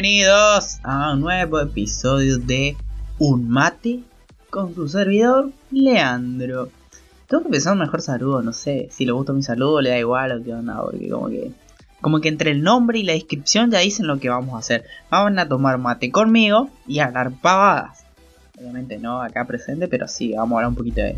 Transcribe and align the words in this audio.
Bienvenidos 0.00 0.78
a 0.84 1.12
un 1.12 1.22
nuevo 1.22 1.58
episodio 1.58 2.38
de 2.38 2.76
Un 3.18 3.50
Mate 3.50 3.98
con 4.48 4.72
su 4.72 4.86
servidor 4.86 5.50
Leandro. 5.72 6.68
Tengo 7.26 7.42
que 7.42 7.48
pensar 7.48 7.72
un 7.72 7.80
mejor 7.80 8.00
saludo, 8.00 8.40
no 8.40 8.52
sé. 8.52 8.86
Si 8.92 9.04
le 9.04 9.10
gusta 9.10 9.32
mi 9.32 9.42
saludo, 9.42 9.80
le 9.80 9.90
da 9.90 9.98
igual 9.98 10.30
o 10.30 10.44
qué 10.44 10.54
onda, 10.54 10.80
porque 10.80 11.08
como 11.08 11.26
que. 11.26 11.50
Como 12.00 12.20
que 12.20 12.28
entre 12.28 12.52
el 12.52 12.62
nombre 12.62 13.00
y 13.00 13.02
la 13.02 13.14
descripción 13.14 13.72
ya 13.72 13.80
dicen 13.80 14.06
lo 14.06 14.20
que 14.20 14.28
vamos 14.28 14.54
a 14.54 14.58
hacer. 14.58 14.84
Vamos 15.10 15.36
a 15.36 15.48
tomar 15.48 15.78
mate 15.78 16.12
conmigo 16.12 16.70
y 16.86 17.00
hablar 17.00 17.32
pavadas. 17.42 18.04
Obviamente 18.56 18.98
no 18.98 19.20
acá 19.20 19.48
presente, 19.48 19.88
pero 19.88 20.06
sí, 20.06 20.32
vamos 20.32 20.52
a 20.52 20.56
hablar 20.58 20.68
un 20.68 20.76
poquito 20.76 21.00
de, 21.00 21.16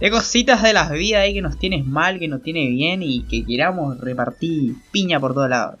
de 0.00 0.10
cositas 0.10 0.62
de 0.62 0.72
las 0.72 0.90
vidas 0.90 1.20
ahí 1.20 1.34
que 1.34 1.42
nos 1.42 1.58
tienes 1.58 1.84
mal, 1.84 2.18
que 2.18 2.28
nos 2.28 2.42
tiene 2.42 2.70
bien 2.70 3.02
y 3.02 3.24
que 3.24 3.44
queramos 3.44 4.00
repartir 4.00 4.76
piña 4.92 5.20
por 5.20 5.34
todos 5.34 5.50
lados. 5.50 5.78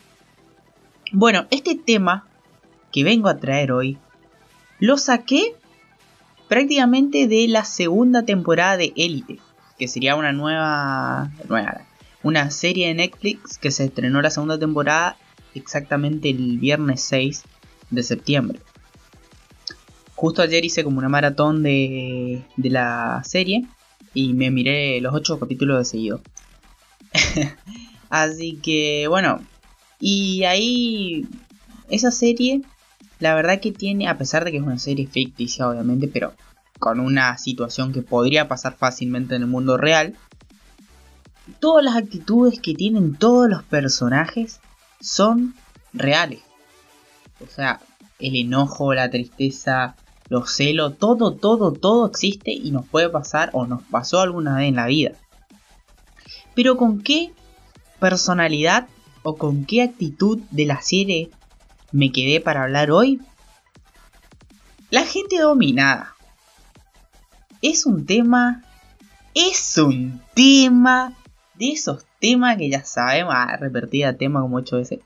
Bueno, 1.10 1.46
este 1.50 1.74
tema 1.76 2.26
que 2.94 3.02
vengo 3.02 3.28
a 3.28 3.38
traer 3.38 3.72
hoy 3.72 3.98
lo 4.78 4.96
saqué 4.96 5.56
prácticamente 6.46 7.26
de 7.26 7.48
la 7.48 7.64
segunda 7.64 8.22
temporada 8.22 8.76
de 8.76 8.92
Elite 8.94 9.40
que 9.76 9.88
sería 9.88 10.14
una 10.14 10.32
nueva, 10.32 11.32
una 12.22 12.50
serie 12.52 12.86
de 12.86 12.94
Netflix 12.94 13.58
que 13.58 13.72
se 13.72 13.86
estrenó 13.86 14.22
la 14.22 14.30
segunda 14.30 14.60
temporada 14.60 15.16
exactamente 15.56 16.30
el 16.30 16.58
viernes 16.58 17.02
6 17.02 17.42
de 17.90 18.02
septiembre. 18.04 18.60
Justo 20.14 20.42
ayer 20.42 20.64
hice 20.64 20.84
como 20.84 20.98
una 20.98 21.08
maratón 21.08 21.64
de, 21.64 22.44
de 22.56 22.70
la 22.70 23.22
serie 23.24 23.66
y 24.14 24.32
me 24.34 24.52
miré 24.52 25.00
los 25.00 25.12
8 25.12 25.40
capítulos 25.40 25.78
de 25.78 25.84
seguido. 25.84 26.20
Así 28.10 28.60
que 28.62 29.06
bueno, 29.08 29.40
y 29.98 30.44
ahí 30.44 31.26
esa 31.88 32.10
serie, 32.10 32.62
la 33.24 33.34
verdad 33.34 33.58
que 33.58 33.72
tiene, 33.72 34.06
a 34.06 34.18
pesar 34.18 34.44
de 34.44 34.50
que 34.50 34.58
es 34.58 34.62
una 34.62 34.78
serie 34.78 35.06
ficticia 35.06 35.66
obviamente, 35.66 36.08
pero 36.08 36.34
con 36.78 37.00
una 37.00 37.38
situación 37.38 37.90
que 37.90 38.02
podría 38.02 38.48
pasar 38.48 38.76
fácilmente 38.76 39.34
en 39.34 39.40
el 39.40 39.48
mundo 39.48 39.78
real, 39.78 40.14
todas 41.58 41.82
las 41.82 41.96
actitudes 41.96 42.60
que 42.60 42.74
tienen 42.74 43.14
todos 43.16 43.48
los 43.48 43.62
personajes 43.62 44.60
son 45.00 45.54
reales. 45.94 46.40
O 47.42 47.46
sea, 47.46 47.80
el 48.18 48.36
enojo, 48.36 48.92
la 48.92 49.08
tristeza, 49.08 49.96
los 50.28 50.52
celos, 50.52 50.98
todo, 50.98 51.32
todo, 51.32 51.72
todo 51.72 52.06
existe 52.06 52.52
y 52.52 52.72
nos 52.72 52.86
puede 52.86 53.08
pasar 53.08 53.48
o 53.54 53.64
nos 53.66 53.82
pasó 53.84 54.20
alguna 54.20 54.58
vez 54.58 54.68
en 54.68 54.76
la 54.76 54.86
vida. 54.86 55.12
Pero 56.54 56.76
con 56.76 57.00
qué 57.00 57.32
personalidad 58.00 58.86
o 59.22 59.38
con 59.38 59.64
qué 59.64 59.80
actitud 59.80 60.40
de 60.50 60.66
la 60.66 60.82
serie 60.82 61.30
me 61.94 62.10
quedé 62.10 62.40
para 62.40 62.64
hablar 62.64 62.90
hoy? 62.90 63.20
La 64.90 65.04
gente 65.04 65.38
dominada 65.38 66.14
es 67.62 67.86
un 67.86 68.04
tema, 68.04 68.64
es 69.32 69.78
un 69.78 70.20
tema 70.34 71.16
de 71.54 71.70
esos 71.70 72.04
temas 72.20 72.58
que 72.58 72.68
ya 72.68 72.84
sabemos, 72.84 73.32
ah, 73.36 73.56
repetida 73.58 74.16
tema 74.16 74.40
como 74.40 74.56
ocho 74.56 74.76
veces. 74.76 75.00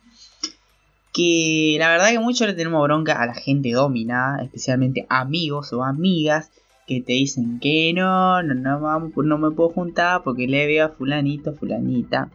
Que 1.13 1.77
la 1.79 1.91
verdad 1.91 2.09
que 2.09 2.21
mucho 2.21 2.47
le 2.47 2.55
tenemos 2.55 2.83
bronca 2.83 3.21
a 3.21 3.27
la 3.27 3.35
gente 3.35 3.71
dominada, 3.73 4.43
especialmente 4.43 5.07
amigos 5.11 5.75
o 5.75 5.85
amigas 5.85 6.51
que 6.87 7.03
te 7.03 7.13
dicen 7.13 7.61
que 7.61 7.93
no, 7.95 8.43
no, 8.43 8.55
no, 8.55 9.13
no 9.15 9.39
me 9.39 9.51
puedo 9.51 9.69
juntar 9.69 10.23
porque 10.23 10.49
le 10.49 10.67
veo 10.67 10.87
a 10.87 10.89
fulanito, 10.89 11.53
fulanita. 11.55 12.31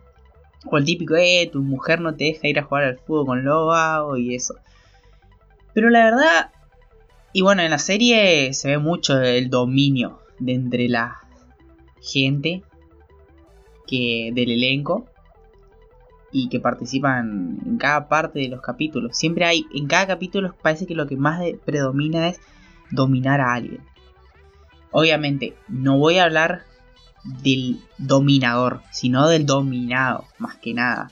O 0.65 0.77
el 0.77 0.85
típico, 0.85 1.15
eh, 1.15 1.49
tu 1.51 1.61
mujer 1.61 1.99
no 1.99 2.15
te 2.15 2.25
deja 2.25 2.47
ir 2.47 2.59
a 2.59 2.63
jugar 2.63 2.83
al 2.83 2.97
fútbol 2.97 3.25
con 3.25 3.43
lo 3.43 4.17
y 4.17 4.35
eso. 4.35 4.55
Pero 5.73 5.89
la 5.89 6.05
verdad, 6.05 6.51
y 7.33 7.41
bueno, 7.41 7.61
en 7.61 7.71
la 7.71 7.79
serie 7.79 8.53
se 8.53 8.69
ve 8.69 8.77
mucho 8.77 9.19
el 9.21 9.49
dominio 9.49 10.19
de 10.39 10.53
entre 10.53 10.87
la 10.87 11.19
gente 12.01 12.63
que 13.87 14.31
del 14.33 14.51
elenco 14.51 15.05
y 16.31 16.49
que 16.49 16.59
participan 16.59 17.59
en 17.65 17.77
cada 17.77 18.07
parte 18.07 18.39
de 18.39 18.49
los 18.49 18.61
capítulos. 18.61 19.17
Siempre 19.17 19.45
hay, 19.45 19.65
en 19.73 19.87
cada 19.87 20.07
capítulo 20.07 20.55
parece 20.61 20.85
que 20.85 20.95
lo 20.95 21.07
que 21.07 21.15
más 21.15 21.41
predomina 21.65 22.29
es 22.29 22.39
dominar 22.91 23.41
a 23.41 23.53
alguien. 23.53 23.81
Obviamente, 24.91 25.55
no 25.67 25.97
voy 25.97 26.17
a 26.17 26.25
hablar 26.25 26.63
del 27.23 27.79
dominador, 27.97 28.81
sino 28.91 29.27
del 29.27 29.45
dominado, 29.45 30.25
más 30.37 30.57
que 30.57 30.73
nada. 30.73 31.11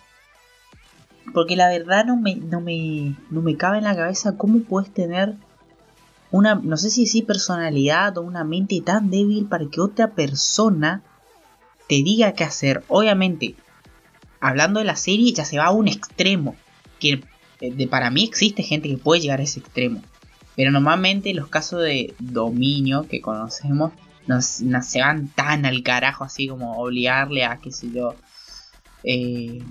Porque 1.33 1.55
la 1.55 1.69
verdad 1.69 2.05
no 2.05 2.17
me, 2.17 2.35
no 2.35 2.59
me, 2.61 3.15
no 3.29 3.41
me 3.41 3.55
cabe 3.55 3.77
en 3.77 3.85
la 3.85 3.95
cabeza 3.95 4.37
cómo 4.37 4.59
puedes 4.61 4.93
tener 4.93 5.35
una, 6.31 6.55
no 6.55 6.77
sé 6.77 6.89
si 6.89 7.01
decir 7.01 7.25
personalidad 7.25 8.17
o 8.17 8.21
una 8.21 8.43
mente 8.43 8.81
tan 8.81 9.09
débil 9.09 9.45
para 9.45 9.65
que 9.67 9.81
otra 9.81 10.11
persona 10.11 11.03
te 11.87 11.95
diga 11.95 12.33
qué 12.33 12.43
hacer. 12.43 12.83
Obviamente, 12.87 13.55
hablando 14.39 14.79
de 14.79 14.85
la 14.85 14.95
serie, 14.95 15.33
ya 15.33 15.45
se 15.45 15.57
va 15.57 15.65
a 15.65 15.71
un 15.71 15.87
extremo. 15.87 16.55
Que 16.99 17.23
eh, 17.59 17.73
de, 17.73 17.87
para 17.87 18.09
mí 18.09 18.23
existe 18.23 18.63
gente 18.63 18.89
que 18.89 18.97
puede 18.97 19.21
llegar 19.21 19.39
a 19.39 19.43
ese 19.43 19.59
extremo. 19.59 20.01
Pero 20.55 20.71
normalmente 20.71 21.33
los 21.33 21.47
casos 21.47 21.81
de 21.81 22.13
dominio 22.19 23.07
que 23.07 23.21
conocemos 23.21 23.91
no, 24.35 24.81
se 24.81 25.01
van 25.01 25.27
tan 25.29 25.65
al 25.65 25.83
carajo 25.83 26.23
así 26.23 26.47
como 26.47 26.77
obligarle 26.77 27.45
a, 27.45 27.57
qué 27.57 27.71
sé 27.71 27.91
yo, 27.91 28.15
eh, 29.03 29.61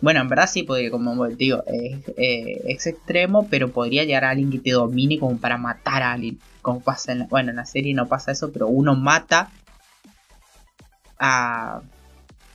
bueno, 0.00 0.20
en 0.20 0.28
verdad 0.28 0.48
sí, 0.48 0.62
porque 0.62 0.90
como 0.90 1.26
digo, 1.28 1.64
es, 1.66 2.08
eh, 2.16 2.62
es, 2.66 2.86
extremo, 2.86 3.48
pero 3.48 3.72
podría 3.72 4.04
llegar 4.04 4.24
a 4.24 4.30
alguien 4.30 4.50
que 4.50 4.60
te 4.60 4.70
domine 4.70 5.18
como 5.18 5.38
para 5.38 5.58
matar 5.58 6.02
a 6.02 6.12
alguien. 6.12 6.38
Como 6.62 6.80
pasa 6.80 7.12
en 7.12 7.20
la, 7.20 7.26
bueno, 7.26 7.50
en 7.50 7.56
la 7.56 7.66
serie 7.66 7.94
no 7.94 8.06
pasa 8.06 8.30
eso, 8.30 8.52
pero 8.52 8.68
uno 8.68 8.94
mata 8.94 9.50
a, 11.18 11.82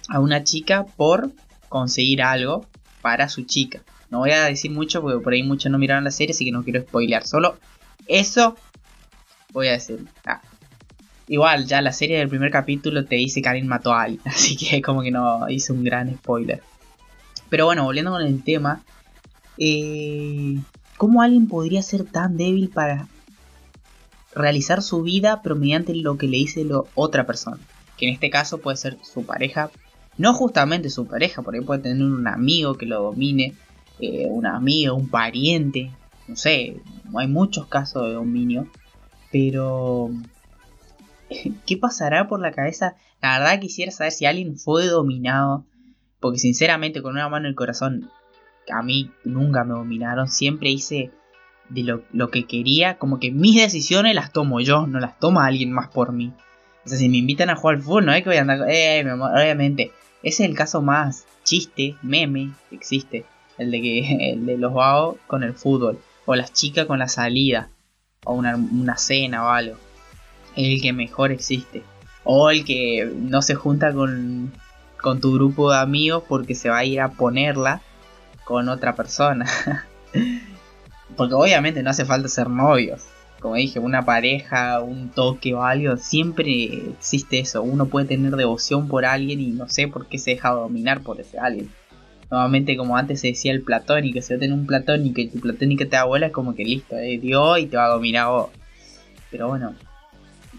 a 0.07 0.19
una 0.19 0.43
chica 0.43 0.85
por 0.95 1.31
conseguir 1.67 2.21
algo 2.21 2.65
para 3.01 3.27
su 3.27 3.43
chica. 3.43 3.81
No 4.09 4.19
voy 4.19 4.31
a 4.31 4.45
decir 4.45 4.71
mucho 4.71 5.01
porque 5.01 5.21
por 5.21 5.33
ahí 5.33 5.43
muchos 5.43 5.71
no 5.71 5.79
miraron 5.79 6.03
la 6.05 6.11
serie, 6.11 6.33
así 6.33 6.45
que 6.45 6.51
no 6.51 6.63
quiero 6.63 6.81
spoilear. 6.81 7.25
Solo 7.25 7.57
eso 8.07 8.55
voy 9.51 9.67
a 9.67 9.73
decir. 9.73 10.05
Ah. 10.25 10.41
Igual, 11.27 11.65
ya 11.65 11.81
la 11.81 11.93
serie 11.93 12.17
del 12.17 12.27
primer 12.27 12.51
capítulo 12.51 13.05
te 13.05 13.15
dice 13.15 13.41
que 13.41 13.49
alguien 13.49 13.67
mató 13.67 13.93
a 13.93 14.03
alguien, 14.03 14.21
así 14.25 14.55
que 14.55 14.81
como 14.81 15.01
que 15.01 15.11
no 15.11 15.49
hice 15.49 15.71
un 15.71 15.83
gran 15.83 16.13
spoiler. 16.15 16.61
Pero 17.49 17.65
bueno, 17.65 17.83
volviendo 17.83 18.11
con 18.11 18.21
el 18.21 18.43
tema. 18.43 18.81
Eh, 19.57 20.59
¿Cómo 20.97 21.21
alguien 21.21 21.47
podría 21.47 21.81
ser 21.83 22.03
tan 22.03 22.37
débil 22.37 22.69
para 22.69 23.07
realizar 24.33 24.81
su 24.81 25.03
vida 25.03 25.41
pero 25.43 25.55
mediante 25.55 25.93
lo 25.93 26.17
que 26.17 26.27
le 26.27 26.37
dice 26.37 26.63
lo, 26.63 26.87
otra 26.95 27.25
persona? 27.25 27.59
Que 27.97 28.07
en 28.07 28.13
este 28.13 28.29
caso 28.29 28.57
puede 28.57 28.77
ser 28.77 28.97
su 29.03 29.25
pareja. 29.25 29.69
No 30.17 30.33
justamente 30.33 30.89
su 30.89 31.05
pareja, 31.05 31.41
por 31.41 31.53
ahí 31.55 31.61
puede 31.61 31.83
tener 31.83 32.03
un 32.03 32.27
amigo 32.27 32.75
que 32.75 32.85
lo 32.85 33.03
domine. 33.03 33.53
Eh, 33.99 34.27
una 34.29 34.55
amiga, 34.55 34.93
un 34.93 35.07
pariente. 35.07 35.91
No 36.27 36.35
sé, 36.35 36.77
hay 37.15 37.27
muchos 37.27 37.67
casos 37.67 38.07
de 38.07 38.13
dominio. 38.13 38.67
Pero... 39.31 40.09
¿Qué 41.65 41.77
pasará 41.77 42.27
por 42.27 42.39
la 42.39 42.51
cabeza? 42.51 42.95
La 43.21 43.39
verdad 43.39 43.59
quisiera 43.59 43.91
saber 43.91 44.11
si 44.11 44.25
alguien 44.25 44.57
fue 44.57 44.87
dominado 44.87 45.65
porque 46.23 46.39
sinceramente 46.39 47.01
con 47.01 47.15
una 47.15 47.27
mano 47.27 47.47
en 47.47 47.49
el 47.49 47.55
corazón, 47.55 48.09
a 48.71 48.81
mí 48.81 49.11
nunca 49.25 49.65
me 49.65 49.73
dominaron, 49.73 50.29
siempre 50.29 50.69
hice 50.69 51.11
de 51.67 51.83
lo, 51.83 52.31
que 52.31 52.45
quería, 52.45 52.97
como 52.97 53.19
que 53.19 53.29
mis 53.29 53.57
decisiones 53.57 54.15
las 54.15 54.31
tomo 54.31 54.61
yo, 54.61 54.87
no 54.87 55.01
las 55.01 55.19
toma 55.19 55.45
alguien 55.45 55.73
más 55.73 55.89
por 55.89 56.13
mí. 56.13 56.31
O 56.85 56.87
sea, 56.87 56.97
si 56.97 57.09
me 57.09 57.17
invitan 57.17 57.49
a 57.49 57.57
jugar 57.57 57.75
al 57.75 57.81
fútbol, 57.81 58.05
no 58.05 58.13
hay 58.13 58.23
que 58.23 58.29
voy 58.29 58.37
a 58.37 58.41
andar... 58.41 58.65
Eh, 58.69 59.05
obviamente, 59.11 59.91
ese 60.23 60.43
es 60.43 60.49
el 60.49 60.55
caso 60.55 60.81
más 60.81 61.25
chiste, 61.43 61.97
meme 62.01 62.51
que 62.69 62.77
existe. 62.77 63.25
El 63.57 63.71
de 63.71 63.81
que 63.81 64.31
el 64.31 64.45
de 64.45 64.57
los 64.57 64.73
vagos 64.73 65.17
con 65.27 65.43
el 65.43 65.53
fútbol. 65.53 65.99
O 66.25 66.35
las 66.35 66.53
chicas 66.53 66.85
con 66.85 66.99
la 66.99 67.09
salida. 67.09 67.67
O 68.23 68.33
una, 68.33 68.55
una 68.55 68.95
cena 68.95 69.45
o 69.45 69.49
algo. 69.49 69.75
El 70.55 70.81
que 70.81 70.93
mejor 70.93 71.31
existe. 71.31 71.83
O 72.23 72.49
el 72.49 72.63
que 72.63 73.11
no 73.15 73.41
se 73.41 73.55
junta 73.55 73.91
con, 73.93 74.51
con 75.01 75.19
tu 75.19 75.33
grupo 75.33 75.71
de 75.71 75.77
amigos 75.77 76.23
porque 76.27 76.55
se 76.55 76.69
va 76.69 76.79
a 76.79 76.85
ir 76.85 77.01
a 77.01 77.11
ponerla 77.11 77.81
con 78.43 78.69
otra 78.69 78.95
persona. 78.95 79.45
porque 81.17 81.33
obviamente 81.33 81.83
no 81.83 81.89
hace 81.89 82.05
falta 82.05 82.27
ser 82.27 82.49
novios. 82.49 83.03
Como 83.39 83.55
dije, 83.55 83.79
una 83.79 84.05
pareja, 84.05 84.79
un 84.79 85.09
toque 85.09 85.53
o 85.53 85.63
algo, 85.63 85.97
siempre 85.97 86.91
existe 86.91 87.39
eso. 87.39 87.61
Uno 87.61 87.87
puede 87.87 88.07
tener 88.07 88.35
devoción 88.37 88.87
por 88.87 89.05
alguien 89.05 89.41
y 89.41 89.47
no 89.47 89.67
sé 89.67 89.89
por 89.89 90.07
qué 90.07 90.17
se 90.17 90.31
deja 90.31 90.51
dominar 90.51 91.01
por 91.01 91.19
ese 91.19 91.39
alguien. 91.39 91.69
Nuevamente, 92.31 92.77
como 92.77 92.95
antes 92.95 93.19
se 93.19 93.27
decía 93.27 93.51
el 93.51 93.61
platónico, 93.61 94.21
si 94.21 94.33
yo 94.33 94.39
tengo 94.39 94.55
un 94.55 94.65
platónico 94.65 95.19
y 95.19 95.27
tu 95.27 95.39
platónico 95.39 95.85
te 95.87 95.97
abuela, 95.97 96.27
es 96.27 96.31
como 96.31 96.55
que 96.55 96.63
listo, 96.63 96.97
eh, 96.97 97.19
dio 97.19 97.57
y 97.57 97.65
te 97.65 97.75
va 97.75 97.85
a 97.85 97.89
dominar 97.89 98.29
vos. 98.29 98.49
Pero 99.29 99.49
bueno, 99.49 99.75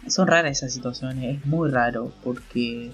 son 0.09 0.27
raras 0.29 0.59
esas 0.59 0.73
situaciones, 0.73 1.39
es 1.39 1.47
muy 1.47 1.71
raro 1.71 2.13
porque 2.23 2.93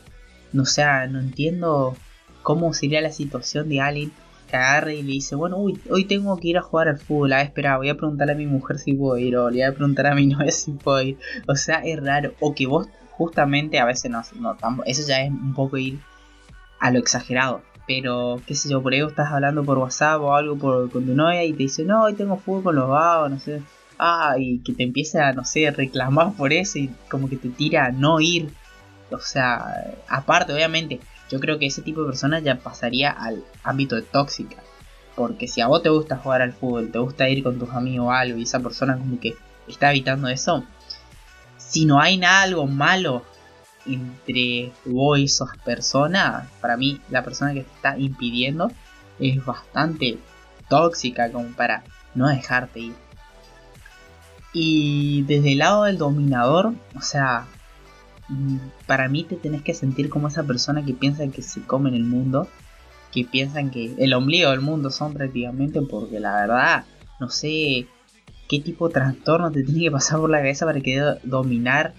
no 0.52 0.64
sé, 0.64 0.84
no 1.08 1.20
entiendo 1.20 1.96
cómo 2.42 2.72
sería 2.72 3.00
la 3.00 3.12
situación 3.12 3.68
de 3.68 3.80
alguien 3.80 4.12
que 4.48 4.56
agarre 4.56 4.96
y 4.96 5.02
le 5.02 5.12
dice, 5.12 5.36
bueno, 5.36 5.58
uy, 5.58 5.80
hoy 5.90 6.04
tengo 6.04 6.36
que 6.38 6.48
ir 6.48 6.58
a 6.58 6.62
jugar 6.62 6.88
al 6.88 6.98
fútbol, 6.98 7.32
ah, 7.32 7.42
espera, 7.42 7.76
voy 7.76 7.88
a 7.88 7.96
preguntarle 7.96 8.32
a 8.32 8.36
mi 8.36 8.46
mujer 8.46 8.78
si 8.78 8.94
puedo 8.94 9.16
ir, 9.16 9.36
o 9.36 9.48
le 9.48 9.58
voy 9.58 9.62
a 9.62 9.74
preguntar 9.74 10.06
a 10.06 10.14
mi 10.14 10.26
novia 10.28 10.50
si 10.50 10.72
puedo 10.72 11.00
ir. 11.02 11.18
O 11.46 11.54
sea, 11.54 11.76
es 11.84 12.02
raro. 12.02 12.32
O 12.40 12.54
que 12.54 12.66
vos 12.66 12.88
justamente 13.12 13.78
a 13.78 13.84
veces 13.84 14.10
no, 14.10 14.22
no 14.40 14.56
eso 14.86 15.06
ya 15.06 15.22
es 15.22 15.30
un 15.30 15.54
poco 15.54 15.76
ir 15.76 16.00
a 16.80 16.90
lo 16.90 16.98
exagerado. 16.98 17.62
Pero, 17.86 18.40
qué 18.46 18.54
sé 18.54 18.70
yo, 18.70 18.82
por 18.82 18.92
ahí 18.92 19.00
estás 19.00 19.32
hablando 19.32 19.64
por 19.64 19.78
WhatsApp 19.78 20.20
o 20.20 20.34
algo 20.34 20.56
por, 20.56 20.90
con 20.90 21.06
tu 21.06 21.14
novia 21.14 21.44
y 21.44 21.52
te 21.52 21.58
dice, 21.64 21.84
no, 21.84 22.04
hoy 22.04 22.14
tengo 22.14 22.36
fútbol 22.36 22.62
con 22.62 22.76
los 22.76 22.88
vagos, 22.88 23.30
no 23.30 23.38
sé. 23.38 23.62
Ah, 24.02 24.36
y 24.38 24.60
que 24.60 24.72
te 24.72 24.82
empieza 24.82 25.28
a, 25.28 25.34
no 25.34 25.44
sé, 25.44 25.70
reclamar 25.70 26.32
por 26.32 26.54
eso 26.54 26.78
y 26.78 26.88
como 27.10 27.28
que 27.28 27.36
te 27.36 27.50
tira 27.50 27.84
a 27.84 27.92
no 27.92 28.18
ir. 28.18 28.50
O 29.10 29.18
sea, 29.18 29.94
aparte, 30.08 30.54
obviamente, 30.54 31.00
yo 31.30 31.38
creo 31.38 31.58
que 31.58 31.66
ese 31.66 31.82
tipo 31.82 32.00
de 32.00 32.06
personas 32.06 32.42
ya 32.42 32.56
pasaría 32.56 33.10
al 33.10 33.44
ámbito 33.62 33.96
de 33.96 34.02
tóxica. 34.02 34.56
Porque 35.14 35.46
si 35.48 35.60
a 35.60 35.66
vos 35.66 35.82
te 35.82 35.90
gusta 35.90 36.16
jugar 36.16 36.40
al 36.40 36.54
fútbol, 36.54 36.90
te 36.90 36.98
gusta 36.98 37.28
ir 37.28 37.42
con 37.42 37.58
tus 37.58 37.68
amigos 37.74 38.06
o 38.06 38.10
algo, 38.10 38.38
y 38.38 38.44
esa 38.44 38.60
persona 38.60 38.96
como 38.96 39.20
que 39.20 39.34
está 39.68 39.90
evitando 39.90 40.28
eso, 40.28 40.64
si 41.58 41.84
no 41.84 42.00
hay 42.00 42.16
nada 42.16 42.40
algo 42.40 42.66
malo 42.66 43.22
entre 43.84 44.72
vos 44.86 45.18
y 45.18 45.24
esas 45.24 45.58
personas, 45.58 46.48
para 46.62 46.78
mí 46.78 47.02
la 47.10 47.22
persona 47.22 47.52
que 47.52 47.64
te 47.64 47.74
está 47.74 47.98
impidiendo 47.98 48.72
es 49.18 49.44
bastante 49.44 50.18
tóxica 50.70 51.30
como 51.30 51.48
para 51.48 51.84
no 52.14 52.28
dejarte 52.28 52.80
ir. 52.80 53.09
Y 54.52 55.22
desde 55.22 55.52
el 55.52 55.58
lado 55.58 55.84
del 55.84 55.98
dominador, 55.98 56.74
o 56.96 57.02
sea, 57.02 57.46
mm, 58.28 58.58
para 58.86 59.08
mí 59.08 59.24
te 59.24 59.36
tenés 59.36 59.62
que 59.62 59.74
sentir 59.74 60.10
como 60.10 60.28
esa 60.28 60.42
persona 60.44 60.84
que 60.84 60.94
piensa 60.94 61.26
que 61.28 61.42
se 61.42 61.62
come 61.62 61.90
en 61.90 61.96
el 61.96 62.04
mundo, 62.04 62.48
que 63.12 63.24
piensan 63.24 63.70
que 63.70 63.94
el 63.98 64.14
ombligo 64.14 64.50
del 64.50 64.60
mundo 64.60 64.90
son 64.90 65.14
prácticamente, 65.14 65.80
porque 65.82 66.20
la 66.20 66.34
verdad, 66.34 66.84
no 67.20 67.28
sé 67.28 67.86
qué 68.48 68.58
tipo 68.60 68.88
de 68.88 68.94
trastorno 68.94 69.50
te 69.52 69.62
tiene 69.64 69.82
que 69.82 69.90
pasar 69.90 70.18
por 70.18 70.30
la 70.30 70.38
cabeza 70.38 70.66
para 70.66 70.80
querer 70.80 71.20
dominar 71.22 71.94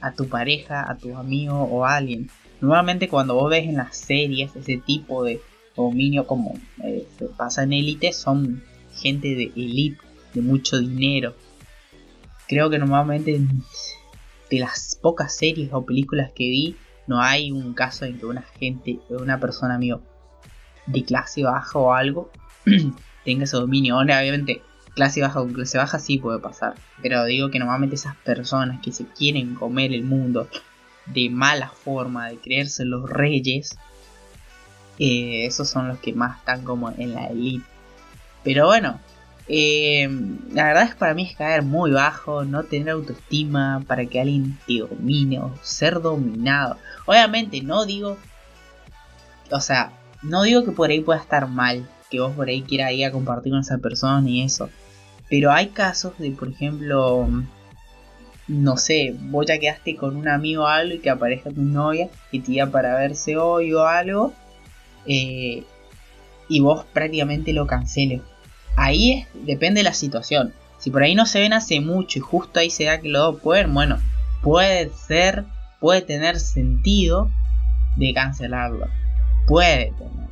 a 0.00 0.12
tu 0.12 0.28
pareja, 0.28 0.90
a 0.90 0.96
tu 0.96 1.16
amigo 1.16 1.62
o 1.62 1.84
a 1.84 1.96
alguien. 1.96 2.28
Normalmente 2.60 3.08
cuando 3.08 3.34
vos 3.34 3.50
ves 3.50 3.64
en 3.64 3.76
las 3.76 3.96
series 3.96 4.54
ese 4.54 4.76
tipo 4.78 5.24
de 5.24 5.40
dominio 5.76 6.26
como 6.26 6.54
eh, 6.82 7.06
pasa 7.36 7.62
en 7.62 7.72
élite, 7.72 8.12
son 8.12 8.62
gente 8.94 9.34
de 9.34 9.52
élite, 9.56 9.98
de 10.34 10.42
mucho 10.42 10.78
dinero. 10.78 11.34
Creo 12.54 12.70
que 12.70 12.78
normalmente 12.78 13.40
de 14.48 14.58
las 14.60 14.96
pocas 15.02 15.34
series 15.34 15.70
o 15.72 15.84
películas 15.84 16.30
que 16.36 16.44
vi, 16.44 16.76
no 17.08 17.20
hay 17.20 17.50
un 17.50 17.74
caso 17.74 18.04
en 18.04 18.16
que 18.16 18.26
una 18.26 18.42
gente, 18.42 19.00
una 19.08 19.40
persona 19.40 19.74
amigo 19.74 20.02
de 20.86 21.02
clase 21.02 21.42
baja 21.42 21.76
o 21.76 21.92
algo 21.92 22.30
tenga 23.24 23.42
ese 23.42 23.56
dominio. 23.56 23.98
Obviamente 23.98 24.62
clase 24.94 25.20
baja 25.20 25.40
con 25.40 25.52
clase 25.52 25.78
baja 25.78 25.98
sí 25.98 26.18
puede 26.18 26.38
pasar. 26.38 26.76
Pero 27.02 27.24
digo 27.24 27.50
que 27.50 27.58
normalmente 27.58 27.96
esas 27.96 28.14
personas 28.18 28.80
que 28.80 28.92
se 28.92 29.04
quieren 29.04 29.56
comer 29.56 29.92
el 29.92 30.04
mundo 30.04 30.48
de 31.06 31.30
mala 31.30 31.70
forma, 31.70 32.28
de 32.28 32.36
creerse 32.36 32.84
los 32.84 33.10
reyes, 33.10 33.76
eh, 35.00 35.44
esos 35.44 35.68
son 35.68 35.88
los 35.88 35.98
que 35.98 36.12
más 36.12 36.38
están 36.38 36.62
como 36.62 36.90
en 36.90 37.14
la 37.14 37.26
elite. 37.26 37.66
Pero 38.44 38.66
bueno, 38.66 39.00
eh, 39.46 40.08
la 40.52 40.64
verdad 40.64 40.84
es 40.84 40.90
que 40.90 40.98
para 40.98 41.14
mí 41.14 41.26
es 41.28 41.36
caer 41.36 41.62
muy 41.62 41.90
bajo, 41.90 42.44
no 42.44 42.64
tener 42.64 42.90
autoestima 42.90 43.84
para 43.86 44.06
que 44.06 44.20
alguien 44.20 44.58
te 44.66 44.78
domine 44.78 45.40
o 45.40 45.54
ser 45.62 46.00
dominado. 46.00 46.78
Obviamente 47.06 47.60
no 47.62 47.84
digo, 47.84 48.16
o 49.50 49.60
sea, 49.60 49.92
no 50.22 50.42
digo 50.42 50.64
que 50.64 50.72
por 50.72 50.90
ahí 50.90 51.00
pueda 51.00 51.20
estar 51.20 51.48
mal, 51.48 51.88
que 52.10 52.20
vos 52.20 52.32
por 52.32 52.48
ahí 52.48 52.62
quieras 52.62 52.92
ir 52.92 53.04
a 53.04 53.12
compartir 53.12 53.52
con 53.52 53.60
esa 53.60 53.78
persona 53.78 54.28
y 54.28 54.42
eso. 54.42 54.70
Pero 55.28 55.52
hay 55.52 55.68
casos 55.68 56.18
de, 56.18 56.30
por 56.30 56.48
ejemplo, 56.48 57.28
no 58.48 58.76
sé, 58.76 59.14
vos 59.18 59.46
ya 59.46 59.58
quedaste 59.58 59.96
con 59.96 60.16
un 60.16 60.28
amigo 60.28 60.64
o 60.64 60.66
algo 60.66 60.94
y 60.94 61.00
que 61.00 61.10
aparezca 61.10 61.50
tu 61.50 61.62
novia 61.62 62.08
y 62.30 62.40
te 62.40 62.52
iba 62.52 62.66
para 62.66 62.94
verse 62.94 63.36
hoy 63.36 63.72
o 63.74 63.86
algo. 63.86 64.32
Eh, 65.06 65.64
y 66.48 66.60
vos 66.60 66.84
prácticamente 66.92 67.52
lo 67.52 67.66
canceles. 67.66 68.20
Ahí 68.76 69.26
depende 69.34 69.80
de 69.80 69.84
la 69.84 69.94
situación. 69.94 70.52
Si 70.78 70.90
por 70.90 71.02
ahí 71.02 71.14
no 71.14 71.26
se 71.26 71.40
ven 71.40 71.52
hace 71.52 71.80
mucho 71.80 72.18
y 72.18 72.22
justo 72.22 72.60
ahí 72.60 72.70
se 72.70 72.84
da 72.84 73.00
que 73.00 73.08
los 73.08 73.22
dos 73.22 73.40
pueden, 73.40 73.72
bueno, 73.72 73.98
puede 74.42 74.90
ser, 74.90 75.44
puede 75.80 76.02
tener 76.02 76.38
sentido 76.38 77.30
de 77.96 78.12
cancelarlo. 78.12 78.88
Puede 79.46 79.92
tener, 79.92 80.28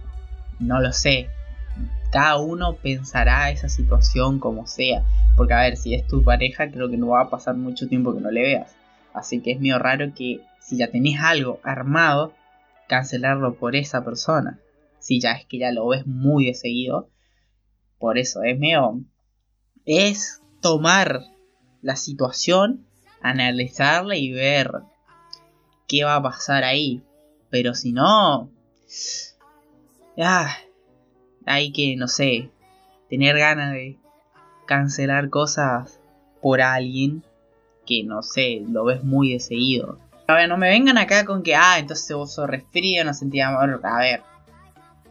no 0.59 0.81
lo 0.81 0.93
sé 0.93 1.29
cada 2.13 2.37
uno 2.37 2.77
pensará 2.77 3.51
esa 3.51 3.71
situación 3.71 4.39
como 4.39 4.67
sea. 4.67 5.03
Porque 5.35 5.55
a 5.55 5.63
ver, 5.63 5.79
si 5.79 5.95
es 5.95 6.07
tu 6.07 6.23
pareja, 6.23 6.71
creo 6.71 6.91
que 6.91 6.99
no 6.99 7.09
va 7.09 7.23
a 7.23 7.31
pasar 7.31 7.57
mucho 7.57 7.89
tiempo 7.89 8.15
que 8.15 8.21
no 8.21 8.31
le 8.31 8.43
veas. 8.43 8.77
Así 9.15 9.41
que 9.41 9.53
es 9.53 9.61
medio 9.61 9.79
raro 9.79 10.13
que 10.15 10.41
si 10.61 10.77
ya 10.77 10.89
tenés 10.89 11.21
algo 11.21 11.59
armado, 11.65 12.35
cancelarlo 12.87 13.55
por 13.55 13.77
esa 13.77 14.05
persona. 14.05 14.59
Si 14.99 15.21
ya 15.21 15.33
es 15.33 15.47
que 15.47 15.59
ya 15.59 15.73
lo 15.73 15.89
ves 15.89 16.07
muy 16.07 16.47
de 16.47 16.55
seguido. 16.55 17.09
Por 18.03 18.19
eso 18.19 18.43
es 18.43 18.59
medio... 18.59 19.01
Es 19.87 20.43
tomar 20.61 21.21
la 21.83 21.95
situación, 21.95 22.85
analizarla 23.21 24.17
y 24.17 24.33
ver 24.33 24.73
qué 25.87 26.03
va 26.03 26.17
a 26.17 26.23
pasar 26.23 26.65
ahí. 26.65 27.01
Pero 27.49 27.75
si 27.75 27.93
no... 27.93 28.51
Ah, 30.19 30.53
hay 31.47 31.71
que, 31.71 31.95
no 31.95 32.09
sé, 32.09 32.51
tener 33.09 33.39
ganas 33.39 33.73
de 33.73 34.01
cancelar 34.67 35.31
cosas 35.31 36.01
por 36.41 36.61
alguien 36.61 37.23
que, 37.87 38.03
no 38.03 38.25
sé, 38.25 38.65
lo 38.69 38.85
ves 38.85 39.05
muy 39.05 39.33
de 39.33 39.39
seguido. 39.39 40.01
A 40.27 40.35
ver, 40.35 40.49
no 40.49 40.57
me 40.57 40.71
vengan 40.71 40.99
acá 40.99 41.25
con 41.25 41.45
que, 41.45 41.55
ah, 41.55 41.79
entonces 41.79 42.17
vos 42.17 42.35
sos 42.35 42.51
resfrío, 42.51 43.05
no 43.05 43.15
sentía 43.15 43.47
amor. 43.47 43.81
A 43.85 43.99
ver, 44.01 44.23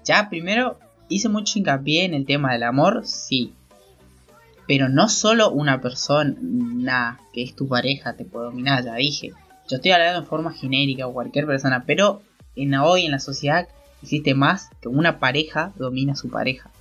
ya 0.04 0.28
primero 0.30 0.78
hice 1.12 1.30
mucho 1.30 1.60
hincapié 1.60 2.06
en 2.06 2.14
el 2.14 2.26
tema 2.26 2.54
del 2.54 2.64
amor, 2.64 3.02
sí. 3.06 3.54
Pero 4.68 4.90
no 4.90 5.10
solo 5.10 5.52
una 5.52 5.82
persona 5.82 7.20
que 7.34 7.44
es 7.44 7.56
tu 7.56 7.68
pareja 7.68 8.14
te 8.14 8.26
puede 8.26 8.46
dominar, 8.46 8.84
ya 8.84 8.96
dije. 8.96 9.32
Yo 9.70 9.78
estoy 9.78 9.92
hablando 9.92 10.20
en 10.20 10.26
forma 10.26 10.54
genérica 10.54 11.08
o 11.08 11.14
cualquier 11.14 11.46
persona, 11.46 11.84
pero 11.86 12.22
en 12.56 12.74
hoy 12.76 13.06
en 13.06 13.12
la 13.12 13.20
sociedad 13.20 13.68
existe 14.02 14.34
más 14.34 14.70
que 14.82 14.88
una 14.88 15.20
pareja 15.20 15.74
domina 15.78 16.14
a 16.14 16.16
su 16.16 16.30
pareja. 16.30 16.72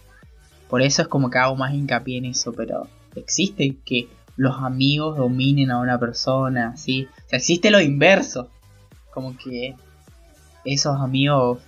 Por 0.69 0.83
eso 0.83 1.03
es 1.03 1.09
como 1.09 1.31
que 1.31 1.39
hago 1.39 1.57
más 1.57 1.75
hincapié 1.75 2.19
en 2.19 2.27
eso, 2.27 2.53
pero 2.53 2.87
existe 3.17 3.77
que 3.85 4.09
los 4.37 4.57
amigos 4.57 5.17
dominen 5.17 5.71
a 5.71 5.81
una 5.81 5.99
persona, 5.99 6.77
¿sí? 6.77 7.09
O 7.27 7.29
sea, 7.29 7.39
existe 7.39 7.71
lo 7.71 7.81
inverso, 7.81 8.49
como 9.13 9.37
que 9.37 9.75
esos 10.65 10.97
amigos 11.01 11.59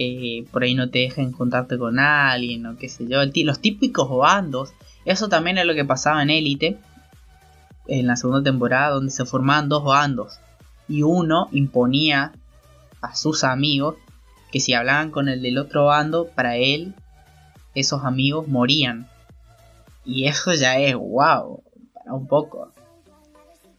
eh, 0.00 0.44
por 0.52 0.62
ahí 0.62 0.74
no 0.74 0.90
te 0.90 1.00
dejen 1.00 1.32
contarte 1.32 1.76
con 1.76 1.98
alguien 1.98 2.64
o 2.66 2.76
qué 2.76 2.88
sé 2.88 3.06
yo. 3.08 3.18
Los 3.44 3.58
típicos 3.58 4.08
bandos, 4.08 4.72
eso 5.04 5.28
también 5.28 5.58
es 5.58 5.66
lo 5.66 5.74
que 5.74 5.84
pasaba 5.84 6.22
en 6.22 6.30
Élite, 6.30 6.78
en 7.88 8.06
la 8.06 8.16
segunda 8.16 8.42
temporada, 8.42 8.90
donde 8.90 9.10
se 9.10 9.24
formaban 9.24 9.68
dos 9.68 9.84
bandos 9.84 10.38
y 10.88 11.02
uno 11.02 11.48
imponía 11.52 12.32
a 13.00 13.14
sus 13.14 13.44
amigos 13.44 13.96
que 14.50 14.60
si 14.60 14.72
hablaban 14.72 15.10
con 15.10 15.28
el 15.28 15.42
del 15.42 15.58
otro 15.58 15.86
bando, 15.86 16.28
para 16.28 16.56
él 16.56 16.94
esos 17.74 18.04
amigos 18.04 18.48
morían. 18.48 19.08
Y 20.04 20.26
eso 20.26 20.54
ya 20.54 20.78
es 20.78 20.94
wow, 20.94 21.62
para 21.92 22.14
un 22.14 22.26
poco. 22.26 22.72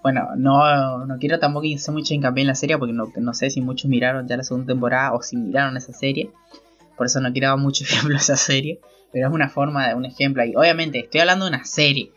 Bueno, 0.01 0.29
no, 0.37 1.05
no 1.05 1.17
quiero 1.17 1.39
tampoco 1.39 1.67
hacer 1.75 1.93
mucho 1.93 2.13
hincapié 2.13 2.41
en 2.41 2.47
la 2.47 2.55
serie 2.55 2.77
porque 2.77 2.93
no, 2.93 3.11
no, 3.15 3.33
sé 3.33 3.49
si 3.49 3.61
muchos 3.61 3.89
miraron 3.89 4.27
ya 4.27 4.37
la 4.37 4.43
segunda 4.43 4.67
temporada 4.67 5.13
o 5.13 5.21
si 5.21 5.35
miraron 5.35 5.75
esa 5.75 5.91
serie. 5.91 6.31
Por 6.95 7.07
eso 7.07 7.19
no 7.19 7.31
quiero 7.31 7.49
dar 7.49 7.57
mucho 7.57 7.83
ejemplo 7.89 8.11
de 8.11 8.21
esa 8.21 8.37
serie. 8.37 8.79
Pero 9.11 9.27
es 9.27 9.33
una 9.33 9.49
forma 9.49 9.87
de 9.87 9.95
un 9.95 10.05
ejemplo 10.05 10.41
ahí. 10.41 10.53
Obviamente, 10.55 10.99
estoy 10.99 11.21
hablando 11.21 11.45
de 11.45 11.51
una 11.51 11.65
serie. 11.65 12.11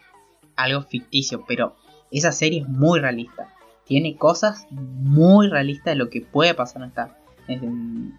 Algo 0.56 0.82
ficticio. 0.82 1.44
Pero 1.48 1.74
esa 2.10 2.30
serie 2.30 2.60
es 2.60 2.68
muy 2.68 3.00
realista. 3.00 3.48
Tiene 3.84 4.16
cosas 4.16 4.66
muy 4.70 5.48
realistas 5.48 5.92
de 5.92 5.96
lo 5.96 6.10
que 6.10 6.20
puede 6.20 6.54
pasar 6.54 6.82
en 6.82 6.88
esta, 6.88 7.18
en, 7.48 8.14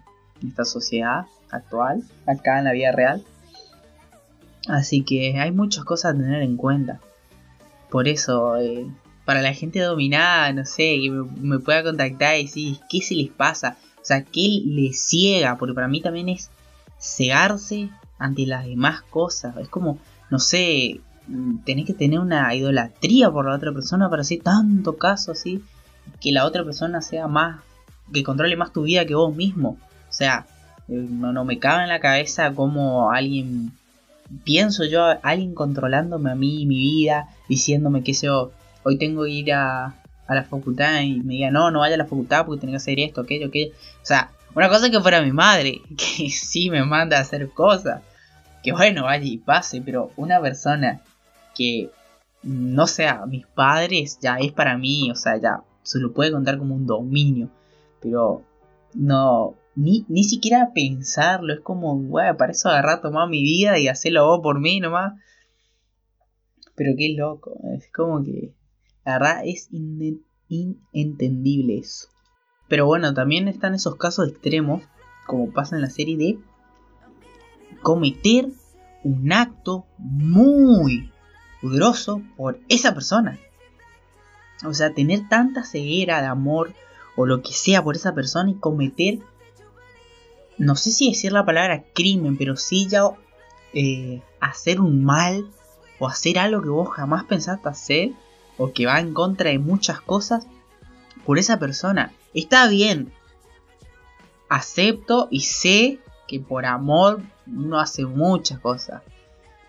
esta 0.46 0.64
sociedad 0.64 1.26
actual, 1.50 2.02
acá 2.26 2.58
en 2.58 2.64
la 2.64 2.72
vida 2.72 2.92
real. 2.92 3.24
Así 4.68 5.02
que 5.02 5.38
hay 5.40 5.52
muchas 5.52 5.84
cosas 5.84 6.14
a 6.14 6.16
tener 6.16 6.42
en 6.42 6.56
cuenta. 6.56 7.00
Por 7.90 8.08
eso, 8.08 8.56
eh, 8.56 8.86
para 9.24 9.42
la 9.42 9.54
gente 9.54 9.80
dominada, 9.80 10.52
no 10.52 10.64
sé, 10.64 10.98
que 11.00 11.10
me, 11.10 11.58
pueda 11.58 11.82
contactar 11.82 12.36
y 12.36 12.44
decir 12.44 12.78
qué 12.88 13.00
se 13.00 13.14
les 13.14 13.30
pasa. 13.30 13.76
O 13.96 14.04
sea, 14.04 14.22
qué 14.22 14.62
les 14.64 15.00
ciega. 15.00 15.56
Porque 15.58 15.74
para 15.74 15.88
mí 15.88 16.00
también 16.00 16.28
es 16.28 16.50
cegarse 16.98 17.90
ante 18.18 18.46
las 18.46 18.66
demás 18.66 19.02
cosas. 19.02 19.56
Es 19.56 19.68
como, 19.68 19.98
no 20.30 20.38
sé, 20.38 21.00
tenés 21.64 21.86
que 21.86 21.94
tener 21.94 22.20
una 22.20 22.54
idolatría 22.54 23.30
por 23.30 23.46
la 23.46 23.54
otra 23.54 23.72
persona 23.72 24.10
para 24.10 24.22
hacer 24.22 24.40
tanto 24.42 24.96
caso 24.96 25.32
así. 25.32 25.62
Que 26.20 26.32
la 26.32 26.44
otra 26.44 26.64
persona 26.64 27.00
sea 27.00 27.28
más, 27.28 27.60
que 28.12 28.22
controle 28.22 28.56
más 28.56 28.72
tu 28.72 28.82
vida 28.82 29.06
que 29.06 29.14
vos 29.14 29.34
mismo. 29.34 29.78
O 30.08 30.12
sea, 30.12 30.46
Eh, 30.88 31.06
no, 31.10 31.32
no 31.32 31.44
me 31.44 31.58
cabe 31.58 31.84
en 31.84 31.88
la 31.88 32.00
cabeza 32.00 32.52
como 32.54 33.10
alguien, 33.10 33.72
pienso 34.44 34.84
yo, 34.84 35.02
alguien 35.22 35.54
controlándome 35.54 36.30
a 36.30 36.34
mí, 36.34 36.66
mi 36.66 36.76
vida, 36.76 37.28
diciéndome 37.48 38.02
que 38.02 38.12
yo 38.12 38.52
hoy 38.84 38.98
tengo 38.98 39.24
que 39.24 39.30
ir 39.30 39.52
a, 39.52 39.86
a 40.26 40.34
la 40.34 40.44
facultad 40.44 41.00
y 41.00 41.20
me 41.20 41.34
diga, 41.34 41.50
no, 41.50 41.70
no 41.70 41.80
vaya 41.80 41.94
a 41.94 41.98
la 41.98 42.04
facultad 42.04 42.46
porque 42.46 42.60
tengo 42.60 42.72
que 42.72 42.78
hacer 42.78 43.00
esto, 43.00 43.22
aquello, 43.22 43.48
aquello. 43.48 43.72
O 43.74 44.06
sea, 44.06 44.30
una 44.54 44.68
cosa 44.68 44.90
que 44.90 45.00
fuera 45.00 45.22
mi 45.22 45.32
madre, 45.32 45.82
que 45.96 46.30
sí 46.30 46.70
me 46.70 46.84
manda 46.84 47.18
a 47.18 47.22
hacer 47.22 47.48
cosas, 47.50 48.02
que 48.62 48.72
bueno, 48.72 49.04
vaya 49.04 49.24
y 49.24 49.38
pase, 49.38 49.82
pero 49.84 50.12
una 50.16 50.40
persona 50.40 51.02
que 51.54 51.90
no 52.42 52.86
sea 52.86 53.26
mis 53.26 53.46
padres 53.46 54.18
ya 54.20 54.36
es 54.38 54.52
para 54.52 54.76
mí, 54.78 55.10
o 55.10 55.14
sea, 55.14 55.36
ya 55.38 55.62
se 55.82 55.98
lo 55.98 56.12
puede 56.12 56.32
contar 56.32 56.58
como 56.58 56.74
un 56.74 56.86
dominio, 56.86 57.50
pero 58.00 58.42
no, 58.94 59.54
ni, 59.76 60.04
ni 60.08 60.24
siquiera 60.24 60.70
pensarlo, 60.74 61.52
es 61.52 61.60
como, 61.60 61.94
wey, 61.94 62.34
para 62.38 62.52
eso 62.52 62.68
agarrar, 62.68 63.00
tomar 63.00 63.28
mi 63.28 63.42
vida 63.42 63.78
y 63.78 63.88
hacerlo 63.88 64.26
vos 64.26 64.40
por 64.42 64.60
mí 64.60 64.80
nomás. 64.80 65.14
Pero 66.76 66.92
qué 66.96 67.14
loco, 67.16 67.56
es 67.76 67.90
como 67.92 68.22
que, 68.24 68.52
la 69.04 69.18
verdad 69.18 69.42
es 69.44 69.68
inentendible 70.48 71.78
eso. 71.78 72.08
Pero 72.68 72.86
bueno, 72.86 73.12
también 73.12 73.48
están 73.48 73.74
esos 73.74 73.96
casos 73.96 74.28
extremos, 74.28 74.82
como 75.26 75.52
pasa 75.52 75.76
en 75.76 75.82
la 75.82 75.90
serie 75.90 76.16
de 76.16 76.38
cometer 77.82 78.48
un 79.02 79.32
acto 79.32 79.86
muy 79.98 81.12
poderoso 81.60 82.22
por 82.36 82.58
esa 82.68 82.94
persona. 82.94 83.38
O 84.64 84.72
sea, 84.72 84.94
tener 84.94 85.28
tanta 85.28 85.64
ceguera 85.64 86.20
de 86.22 86.28
amor 86.28 86.72
o 87.16 87.26
lo 87.26 87.42
que 87.42 87.52
sea 87.52 87.82
por 87.82 87.96
esa 87.96 88.14
persona 88.14 88.50
y 88.50 88.54
cometer, 88.54 89.18
no 90.56 90.76
sé 90.76 90.90
si 90.90 91.10
decir 91.10 91.32
la 91.32 91.44
palabra 91.44 91.84
crimen, 91.94 92.36
pero 92.36 92.56
sí 92.56 92.88
ya 92.88 93.02
eh, 93.74 94.22
hacer 94.40 94.80
un 94.80 95.04
mal 95.04 95.50
o 95.98 96.08
hacer 96.08 96.38
algo 96.38 96.62
que 96.62 96.68
vos 96.68 96.88
jamás 96.88 97.24
pensaste 97.24 97.68
hacer 97.68 98.12
o 98.58 98.72
que 98.72 98.86
va 98.86 99.00
en 99.00 99.14
contra 99.14 99.50
de 99.50 99.58
muchas 99.58 100.00
cosas 100.00 100.46
por 101.24 101.38
esa 101.38 101.58
persona. 101.58 102.12
Está 102.32 102.68
bien. 102.68 103.12
Acepto 104.48 105.28
y 105.30 105.40
sé 105.40 105.98
que 106.28 106.40
por 106.40 106.66
amor 106.66 107.22
uno 107.46 107.80
hace 107.80 108.04
muchas 108.04 108.60
cosas. 108.60 109.02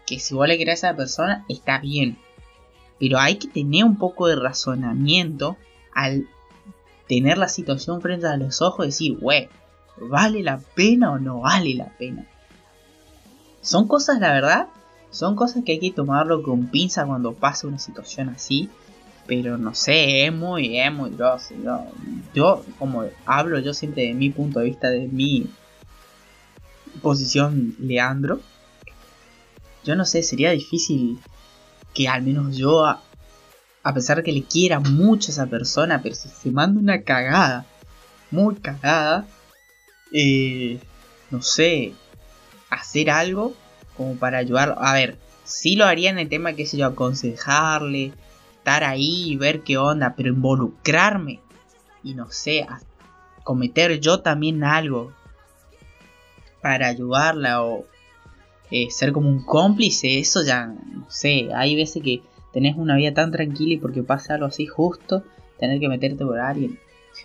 Que 0.05 0.19
si 0.19 0.35
vos 0.35 0.47
le 0.47 0.57
querés 0.57 0.83
a 0.83 0.89
esa 0.89 0.97
persona, 0.97 1.45
está 1.49 1.79
bien. 1.79 2.17
Pero 2.99 3.19
hay 3.19 3.37
que 3.37 3.47
tener 3.47 3.83
un 3.83 3.97
poco 3.97 4.27
de 4.27 4.35
razonamiento 4.35 5.57
al 5.93 6.27
tener 7.07 7.37
la 7.37 7.47
situación 7.47 8.01
frente 8.01 8.27
a 8.27 8.37
los 8.37 8.61
ojos 8.61 8.85
y 8.85 8.89
decir, 8.89 9.17
wey, 9.21 9.49
¿vale 9.97 10.43
la 10.43 10.59
pena 10.59 11.11
o 11.11 11.19
no 11.19 11.41
vale 11.41 11.73
la 11.73 11.89
pena? 11.97 12.25
Son 13.61 13.87
cosas, 13.87 14.19
la 14.19 14.31
verdad, 14.31 14.67
son 15.15 15.37
cosas 15.37 15.63
que 15.63 15.71
hay 15.71 15.79
que 15.79 15.91
tomarlo 15.91 16.43
con 16.43 16.67
pinza 16.67 17.05
cuando 17.05 17.33
pasa 17.33 17.67
una 17.67 17.79
situación 17.79 18.27
así. 18.27 18.69
Pero 19.25 19.57
no 19.57 19.73
sé, 19.73 20.25
es 20.25 20.33
muy, 20.33 20.77
es 20.77 20.91
muy 20.91 21.11
grosso. 21.11 21.55
Yo, 22.33 22.65
como 22.77 23.05
hablo 23.25 23.57
yo 23.59 23.73
siempre 23.73 24.03
de 24.07 24.13
mi 24.13 24.29
punto 24.29 24.59
de 24.59 24.65
vista, 24.65 24.89
de 24.89 25.07
mi 25.07 25.47
posición 27.01 27.75
Leandro. 27.79 28.41
Yo 29.85 29.95
no 29.95 30.03
sé, 30.03 30.21
sería 30.21 30.51
difícil 30.51 31.17
que 31.93 32.09
al 32.09 32.21
menos 32.21 32.57
yo, 32.57 32.85
a, 32.85 33.01
pesar 33.93 34.17
de 34.17 34.23
que 34.23 34.33
le 34.33 34.43
quiera 34.43 34.81
mucho 34.81 35.29
a 35.29 35.31
esa 35.31 35.45
persona, 35.45 36.01
pero 36.03 36.13
si 36.13 36.27
se 36.27 36.51
manda 36.51 36.79
una 36.79 37.03
cagada, 37.03 37.65
muy 38.31 38.55
cagada, 38.55 39.25
eh, 40.11 40.77
no 41.31 41.41
sé, 41.41 41.93
hacer 42.69 43.09
algo 43.09 43.55
como 43.97 44.15
para 44.15 44.37
ayudarlo. 44.39 44.75
A 44.79 44.93
ver, 44.93 45.17
sí 45.43 45.75
lo 45.75 45.85
haría 45.85 46.09
en 46.09 46.19
el 46.19 46.29
tema, 46.29 46.53
que 46.53 46.65
sé 46.65 46.77
yo, 46.77 46.85
aconsejarle, 46.87 48.13
estar 48.57 48.83
ahí 48.83 49.35
ver 49.37 49.61
qué 49.61 49.77
onda, 49.77 50.15
pero 50.15 50.29
involucrarme 50.29 51.39
y 52.03 52.13
no 52.13 52.31
sé, 52.31 52.65
cometer 53.43 53.99
yo 53.99 54.21
también 54.21 54.63
algo 54.63 55.11
para 56.61 56.87
ayudarla 56.87 57.63
o 57.63 57.85
eh, 58.71 58.87
ser 58.89 59.11
como 59.11 59.29
un 59.29 59.43
cómplice, 59.43 60.19
eso 60.19 60.43
ya, 60.43 60.67
no 60.67 61.05
sé, 61.09 61.49
hay 61.53 61.75
veces 61.75 62.01
que 62.03 62.21
tenés 62.53 62.75
una 62.75 62.95
vida 62.95 63.13
tan 63.13 63.31
tranquila 63.31 63.73
y 63.73 63.77
porque 63.77 64.01
pasa 64.01 64.35
algo 64.35 64.47
así 64.47 64.65
justo, 64.65 65.23
tener 65.59 65.79
que 65.79 65.89
meterte 65.89 66.25
por 66.25 66.39
alguien. 66.39 66.79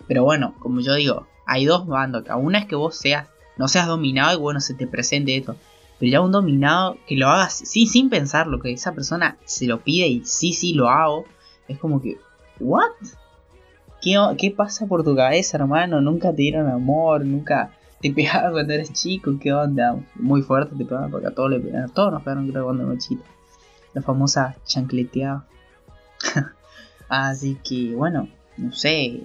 Pero 0.07 0.25
bueno, 0.25 0.55
como 0.59 0.81
yo 0.81 0.95
digo, 0.95 1.27
hay 1.47 1.65
dos 1.65 1.87
bandos. 1.87 2.25
Una 2.37 2.59
es 2.59 2.67
que 2.67 2.75
vos 2.75 2.97
seas, 2.97 3.29
no 3.57 3.69
seas 3.69 3.87
dominado 3.87 4.37
y 4.37 4.41
bueno, 4.41 4.61
se 4.61 4.75
te 4.75 4.87
presente 4.87 5.37
esto. 5.37 5.57
Pero 6.01 6.13
ya 6.13 6.21
un 6.23 6.33
dominado 6.33 6.97
que 7.07 7.15
lo 7.15 7.29
hagas 7.29 7.53
sí, 7.53 7.87
sin 7.87 8.09
pensar 8.09 8.47
lo 8.47 8.59
que 8.59 8.73
esa 8.73 8.95
persona 8.95 9.37
se 9.45 9.67
lo 9.67 9.81
pide 9.81 10.09
y 10.09 10.25
sí, 10.25 10.55
sí, 10.55 10.73
lo 10.73 10.89
hago. 10.89 11.27
Es 11.69 11.79
como 11.79 12.01
que, 12.01 12.17
¿what? 12.59 12.91
¿Qué, 14.01 14.17
¿Qué 14.39 14.51
pasa 14.51 14.87
por 14.87 15.05
tu 15.05 15.15
cabeza, 15.15 15.59
hermano? 15.59 16.01
Nunca 16.01 16.31
te 16.31 16.43
dieron 16.43 16.71
amor, 16.71 17.27
nunca 17.27 17.77
te 18.01 18.11
pegaba 18.15 18.51
cuando 18.51 18.73
eres 18.73 18.95
chico, 18.95 19.33
¿qué 19.39 19.53
onda? 19.53 20.03
Muy 20.15 20.41
fuerte 20.41 20.75
te 20.75 20.87
pegaban 20.87 21.11
porque 21.11 21.27
a 21.27 21.33
todos 21.33 21.51
le 21.51 21.61
pegaban, 21.61 21.91
todos 21.91 22.11
nos 22.11 22.23
pegaron 22.23 22.49
creo 22.51 22.65
cuando 22.65 22.83
éramos 22.85 23.07
chicos. 23.07 23.27
La 23.93 24.01
famosa 24.01 24.57
chancleteada. 24.65 25.45
Así 27.11 27.59
que 27.63 27.95
bueno, 27.95 28.27
no 28.57 28.73
sé, 28.73 29.21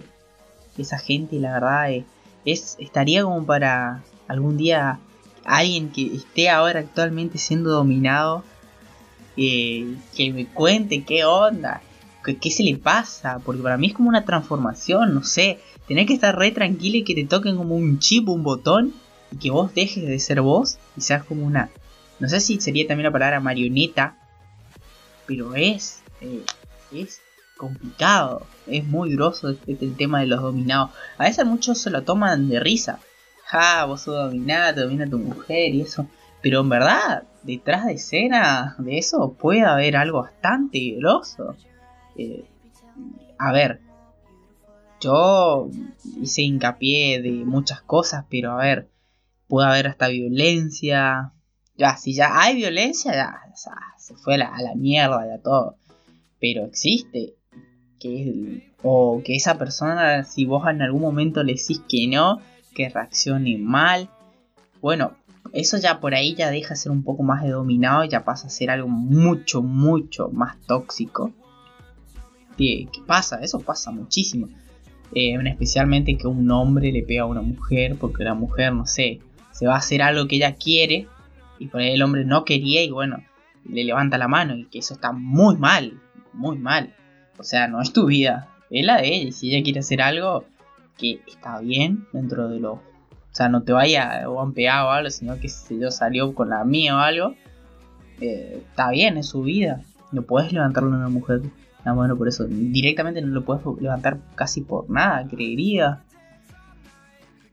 esa 0.78 0.98
gente 0.98 1.40
la 1.40 1.54
verdad 1.54 2.04
es, 2.44 2.76
estaría 2.80 3.24
como 3.24 3.46
para 3.46 4.04
algún 4.28 4.58
día 4.58 5.00
alguien 5.46 5.90
que 5.90 6.16
esté 6.16 6.50
ahora 6.50 6.80
actualmente 6.80 7.38
siendo 7.38 7.70
dominado 7.70 8.44
eh, 9.38 9.96
que 10.16 10.34
me 10.34 10.46
cuente 10.48 11.04
qué 11.04 11.26
onda, 11.26 11.82
qué, 12.24 12.38
qué 12.38 12.52
se 12.52 12.64
le 12.64 12.78
pasa, 12.78 13.40
porque 13.46 13.62
para 13.62 13.78
mí 13.78 13.88
es 13.88 13.94
como 13.94 14.10
una 14.10 14.26
transformación, 14.26 15.14
no 15.14 15.24
sé, 15.24 15.60
Tener 15.88 16.08
que 16.08 16.14
estar 16.14 16.36
re 16.36 16.52
tranquilo 16.52 16.98
y 16.98 17.04
que 17.04 17.14
te 17.14 17.26
toquen 17.26 17.58
como 17.58 17.76
un 17.76 18.00
chip, 18.00 18.28
un 18.30 18.44
botón, 18.44 18.94
y 19.32 19.38
que 19.38 19.52
vos 19.52 19.74
dejes 19.74 20.08
de 20.08 20.20
ser 20.20 20.42
vos 20.42 20.78
y 20.98 21.02
seas 21.02 21.24
como 21.24 21.46
una. 21.46 21.70
No 22.20 22.28
sé 22.28 22.40
si 22.40 22.60
sería 22.60 22.88
también 22.88 23.06
la 23.06 23.12
palabra 23.12 23.40
marioneta, 23.40 24.18
pero 25.28 25.54
es. 25.56 26.02
Eh, 26.22 26.44
es 26.92 27.22
complicado, 27.58 28.46
es 28.68 28.86
muy 28.86 29.14
grosso 29.14 29.50
este, 29.50 29.78
el 29.86 29.96
tema 29.96 30.22
de 30.22 30.28
los 30.28 30.42
dominados. 30.42 30.92
A 31.18 31.26
veces 31.26 31.46
muchos 31.46 31.80
se 31.80 31.90
lo 31.90 32.04
toman 32.04 32.50
de 32.50 32.60
risa. 32.60 33.00
Ja, 33.46 33.86
vos 33.86 34.02
sos 34.02 34.16
dominado, 34.16 34.84
domina 34.84 35.08
tu 35.08 35.20
mujer 35.20 35.74
y 35.74 35.82
eso. 35.82 36.08
Pero 36.42 36.62
en 36.62 36.70
verdad, 36.70 37.24
detrás 37.44 37.86
de 37.86 37.94
escena 37.94 38.76
de 38.80 38.98
eso 38.98 39.34
puede 39.34 39.62
haber 39.62 39.96
algo 39.96 40.24
bastante 40.24 40.96
grosso. 40.98 41.56
Eh, 42.18 42.44
a 43.38 43.52
ver, 43.52 43.82
yo 45.00 45.70
hice 46.22 46.42
hincapié 46.42 47.22
de 47.22 47.32
muchas 47.46 47.82
cosas, 47.82 48.26
pero 48.30 48.52
a 48.52 48.58
ver, 48.58 48.90
puede 49.48 49.68
haber 49.68 49.88
hasta 49.88 50.08
violencia. 50.08 51.32
Ya, 51.78 51.98
si 51.98 52.14
ya 52.14 52.42
hay 52.42 52.56
violencia, 52.56 53.14
ya, 53.14 53.42
se 53.98 54.16
fue 54.16 54.36
a 54.36 54.38
la, 54.38 54.76
mierda, 54.76 55.26
ya 55.28 55.42
todo. 55.42 55.78
Pero 56.40 56.66
existe. 56.66 57.36
Que, 58.00 58.72
o 58.84 59.22
que 59.24 59.36
esa 59.36 59.58
persona, 59.58 60.24
si 60.26 60.46
vos 60.46 60.68
en 60.68 60.82
algún 60.82 61.02
momento 61.02 61.44
le 61.44 61.54
decís 61.54 61.82
que 61.88 62.08
no, 62.08 62.40
que 62.76 62.90
reaccione 62.90 63.58
mal. 63.58 64.10
Bueno, 64.82 65.14
eso 65.54 65.78
ya 65.78 66.00
por 66.00 66.14
ahí 66.14 66.36
ya 66.36 66.52
deja 66.52 66.76
de 66.76 66.76
ser 66.76 66.92
un 66.92 67.04
poco 67.04 67.24
más 67.24 67.42
de 67.42 67.50
dominado 67.50 68.04
y 68.04 68.10
ya 68.10 68.24
pasa 68.24 68.48
a 68.48 68.52
ser 68.52 68.70
algo 68.70 68.88
mucho, 68.88 69.64
mucho 69.64 70.30
más 70.30 70.62
tóxico. 70.68 71.34
¿Qué, 72.58 72.88
qué 72.94 73.02
pasa? 73.08 73.40
Eso 73.42 73.60
pasa 73.62 73.90
muchísimo. 73.90 74.48
Eh, 75.14 75.38
especialmente 75.48 76.18
que 76.18 76.28
un 76.28 76.50
hombre 76.52 76.92
le 76.92 77.04
pega 77.04 77.24
a 77.24 77.28
una 77.28 77.42
mujer 77.42 77.96
porque 78.00 78.24
la 78.24 78.34
mujer, 78.34 78.74
no 78.74 78.86
sé, 78.86 79.22
se 79.52 79.66
va 79.66 79.76
a 79.76 79.78
hacer 79.78 80.02
algo 80.02 80.28
que 80.28 80.36
ella 80.36 80.56
quiere 80.56 81.08
y 81.58 81.68
por 81.68 81.82
ahí 81.82 81.94
el 81.94 82.02
hombre 82.02 82.26
no 82.26 82.44
quería 82.44 82.84
y 82.84 82.92
bueno, 82.92 83.24
le 83.64 83.84
levanta 83.84 84.18
la 84.18 84.28
mano 84.28 84.58
y 84.58 84.66
que 84.66 84.80
eso 84.80 84.94
está 84.94 85.12
muy 85.12 85.56
mal, 85.56 86.02
muy 86.34 86.58
mal. 86.58 86.94
O 87.38 87.44
sea, 87.44 87.68
no 87.68 87.82
es 87.82 87.94
tu 87.94 88.06
vida, 88.08 88.50
es 88.70 88.86
la 88.86 88.98
de 88.98 89.08
ella 89.08 89.30
y 89.30 89.32
si 89.32 89.54
ella 89.54 89.64
quiere 89.64 89.80
hacer 89.80 90.02
algo 90.02 90.46
que 90.98 91.22
está 91.28 91.60
bien 91.60 92.08
dentro 92.14 92.50
de 92.50 92.60
lo... 92.60 92.74
O 92.74 93.38
sea, 93.38 93.50
no 93.50 93.64
te 93.64 93.74
vaya 93.74 94.30
o 94.30 94.42
han 94.42 94.54
pegado 94.54 94.88
o 94.88 94.92
algo, 94.92 95.10
sino 95.10 95.40
que 95.40 95.50
si 95.50 95.78
yo 95.80 95.92
salió 95.92 96.34
con 96.34 96.50
la 96.50 96.64
mía 96.64 96.96
o 96.96 97.00
algo, 97.00 97.36
eh, 98.22 98.64
está 98.70 98.92
bien, 98.92 99.18
es 99.18 99.28
su 99.28 99.42
vida. 99.42 99.82
No 100.14 100.22
puedes 100.22 100.54
levantarle 100.54 100.94
a 100.94 100.98
una 100.98 101.10
mujer 101.10 101.42
Ah, 101.86 101.94
bueno, 101.94 102.18
por 102.18 102.28
eso 102.28 102.46
directamente 102.46 103.22
no 103.22 103.28
lo 103.28 103.46
puedes 103.46 103.64
levantar 103.80 104.20
casi 104.34 104.62
por 104.62 104.90
nada, 104.90 105.28
creería. 105.28 106.02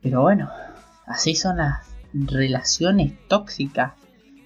Pero 0.01 0.23
bueno, 0.23 0.49
así 1.07 1.35
son 1.35 1.59
las 1.59 1.87
relaciones 2.15 3.13
tóxicas 3.29 3.93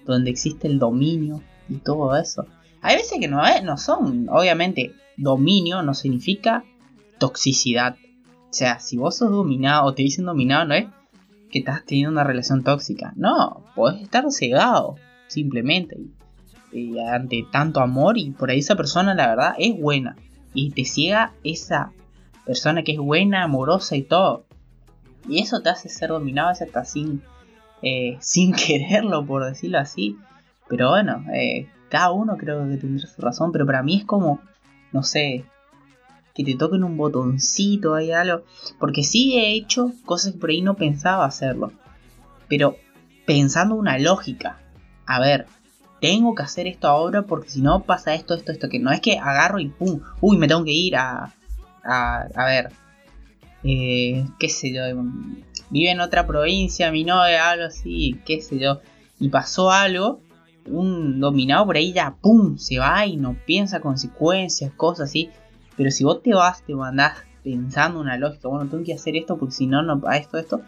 donde 0.05 0.29
existe 0.29 0.67
el 0.67 0.77
dominio 0.77 1.41
y 1.69 1.75
todo 1.75 2.17
eso. 2.17 2.45
Hay 2.81 2.97
veces 2.97 3.17
que 3.17 3.29
no, 3.29 3.41
no 3.63 3.77
son, 3.77 4.27
obviamente, 4.29 4.93
dominio 5.15 5.81
no 5.83 5.93
significa 5.93 6.65
toxicidad. 7.17 7.95
O 8.57 8.59
sea, 8.59 8.79
si 8.79 8.97
vos 8.97 9.15
sos 9.15 9.29
dominado 9.29 9.85
o 9.85 9.93
te 9.93 10.01
dicen 10.01 10.25
dominado, 10.25 10.65
no 10.65 10.73
es 10.73 10.87
que 11.51 11.59
estás 11.59 11.85
teniendo 11.85 12.11
una 12.11 12.23
relación 12.23 12.63
tóxica. 12.63 13.13
No, 13.15 13.63
podés 13.75 14.01
estar 14.01 14.25
cegado, 14.31 14.95
simplemente. 15.27 15.99
Y, 16.71 16.97
ante 16.97 17.45
tanto 17.51 17.81
amor 17.81 18.17
y 18.17 18.31
por 18.31 18.49
ahí 18.49 18.57
esa 18.57 18.75
persona 18.75 19.13
la 19.13 19.27
verdad 19.27 19.53
es 19.59 19.79
buena. 19.79 20.15
Y 20.55 20.71
te 20.71 20.85
ciega 20.85 21.33
esa 21.43 21.91
persona 22.47 22.81
que 22.81 22.93
es 22.93 22.97
buena, 22.97 23.43
amorosa 23.43 23.95
y 23.95 24.01
todo. 24.01 24.47
Y 25.29 25.37
eso 25.43 25.61
te 25.61 25.69
hace 25.69 25.87
ser 25.87 26.09
dominado 26.09 26.49
hasta 26.49 26.83
sin, 26.83 27.21
eh, 27.83 28.17
sin 28.21 28.55
quererlo, 28.55 29.23
por 29.23 29.45
decirlo 29.45 29.77
así. 29.77 30.17
Pero 30.67 30.89
bueno, 30.89 31.23
eh, 31.31 31.67
cada 31.89 32.11
uno 32.11 32.37
creo 32.37 32.67
que 32.67 32.77
tendrá 32.77 33.05
su 33.05 33.21
razón. 33.21 33.51
Pero 33.51 33.67
para 33.67 33.83
mí 33.83 33.97
es 33.97 34.05
como, 34.05 34.39
no 34.91 35.03
sé, 35.03 35.45
que 36.37 36.43
te 36.43 36.55
toquen 36.55 36.83
un 36.83 36.97
botoncito, 36.97 37.95
hay 37.95 38.11
algo. 38.11 38.43
Porque 38.79 39.03
sí 39.03 39.39
he 39.39 39.55
hecho 39.55 39.91
cosas 40.05 40.33
que 40.33 40.39
por 40.39 40.51
ahí 40.51 40.61
no 40.61 40.75
pensaba 40.75 41.25
hacerlo. 41.25 41.73
Pero 42.47 42.77
pensando 43.25 43.73
una 43.73 43.97
lógica. 43.97 44.59
A 45.07 45.19
ver, 45.19 45.47
tengo 45.99 46.35
que 46.35 46.43
hacer 46.43 46.67
esto 46.67 46.87
ahora 46.87 47.23
porque 47.23 47.49
si 47.49 47.61
no 47.61 47.83
pasa 47.83 48.13
esto, 48.13 48.35
esto, 48.35 48.51
esto. 48.51 48.69
Que 48.69 48.77
no 48.77 48.91
es 48.91 49.01
que 49.01 49.17
agarro 49.17 49.59
y 49.59 49.69
pum, 49.69 49.99
uy, 50.21 50.37
me 50.37 50.47
tengo 50.47 50.63
que 50.63 50.73
ir 50.73 50.95
a. 50.95 51.33
A, 51.83 52.27
a 52.35 52.45
ver, 52.45 52.69
eh, 53.63 54.25
qué 54.37 54.49
sé 54.49 54.73
yo, 54.73 54.81
vive 55.69 55.91
en 55.91 56.01
otra 56.01 56.27
provincia, 56.27 56.91
mi 56.91 57.03
novia, 57.03 57.49
algo 57.49 57.65
así, 57.65 58.19
qué 58.25 58.41
sé 58.41 58.59
yo, 58.59 58.81
y 59.19 59.29
pasó 59.29 59.71
algo, 59.71 60.19
un 60.65 61.19
dominado 61.19 61.65
por 61.65 61.77
ahí 61.77 61.93
ya, 61.93 62.15
pum, 62.21 62.57
se 62.57 62.77
va 62.77 63.05
y 63.05 63.15
no 63.15 63.37
piensa 63.45 63.79
consecuencias, 63.79 64.71
cosas 64.73 65.09
así, 65.09 65.29
pero 65.77 65.91
si 65.91 66.03
vos 66.03 66.21
te 66.21 66.33
vas, 66.33 66.63
te 66.63 66.75
mandás 66.75 67.19
pensando 67.43 68.01
una 68.01 68.17
lógica, 68.17 68.49
bueno, 68.49 68.69
tengo 68.69 68.83
que 68.83 68.93
hacer 68.93 69.15
esto 69.15 69.37
porque 69.37 69.53
si 69.53 69.67
no, 69.67 69.83
no, 69.83 70.01
a 70.05 70.17
esto, 70.17 70.37
esto, 70.37 70.61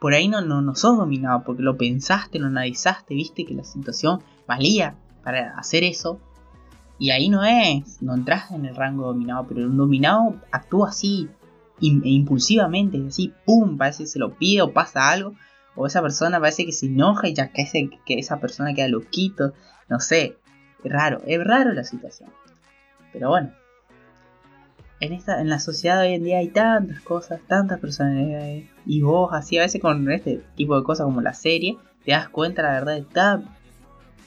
por 0.00 0.14
ahí 0.14 0.28
no, 0.28 0.40
no, 0.40 0.62
no 0.62 0.74
sos 0.74 0.96
dominado, 0.96 1.42
porque 1.44 1.62
lo 1.62 1.76
pensaste, 1.76 2.38
lo 2.38 2.46
analizaste, 2.46 3.14
viste 3.14 3.44
que 3.44 3.54
la 3.54 3.64
situación 3.64 4.20
valía 4.46 4.96
para 5.22 5.56
hacer 5.58 5.84
eso. 5.84 6.20
Y 6.98 7.10
ahí 7.10 7.28
no 7.28 7.44
es, 7.44 8.00
no 8.02 8.14
entras 8.14 8.50
en 8.50 8.64
el 8.64 8.74
rango 8.74 9.06
dominado, 9.06 9.46
pero 9.46 9.66
un 9.66 9.76
dominado 9.76 10.40
actúa 10.50 10.88
así, 10.88 11.28
e 11.80 11.86
impulsivamente, 11.86 13.02
así, 13.06 13.34
pum, 13.44 13.76
parece 13.76 14.04
que 14.04 14.08
se 14.08 14.18
lo 14.18 14.34
pide 14.34 14.62
o 14.62 14.72
pasa 14.72 15.10
algo, 15.10 15.34
o 15.74 15.86
esa 15.86 16.00
persona 16.00 16.40
parece 16.40 16.64
que 16.64 16.72
se 16.72 16.86
enoja 16.86 17.28
y 17.28 17.34
ya 17.34 17.52
que, 17.52 17.90
que 18.06 18.18
esa 18.18 18.40
persona 18.40 18.72
queda 18.72 18.88
loquito, 18.88 19.52
no 19.88 20.00
sé, 20.00 20.38
es 20.82 20.92
raro, 20.92 21.20
es 21.26 21.42
raro 21.44 21.72
la 21.72 21.84
situación. 21.84 22.30
Pero 23.12 23.28
bueno, 23.28 23.52
en, 25.00 25.12
esta, 25.12 25.40
en 25.40 25.48
la 25.48 25.58
sociedad 25.58 26.00
hoy 26.00 26.14
en 26.14 26.24
día 26.24 26.38
hay 26.38 26.48
tantas 26.48 27.00
cosas, 27.00 27.40
tantas 27.46 27.80
personalidades, 27.80 28.68
y 28.86 29.02
vos 29.02 29.30
así 29.32 29.58
a 29.58 29.62
veces 29.62 29.80
con 29.80 30.10
este 30.10 30.42
tipo 30.54 30.76
de 30.76 30.84
cosas 30.84 31.04
como 31.04 31.20
la 31.20 31.34
serie, 31.34 31.76
te 32.04 32.12
das 32.12 32.28
cuenta 32.28 32.62
la 32.62 32.72
verdad 32.72 32.96
está 32.96 33.42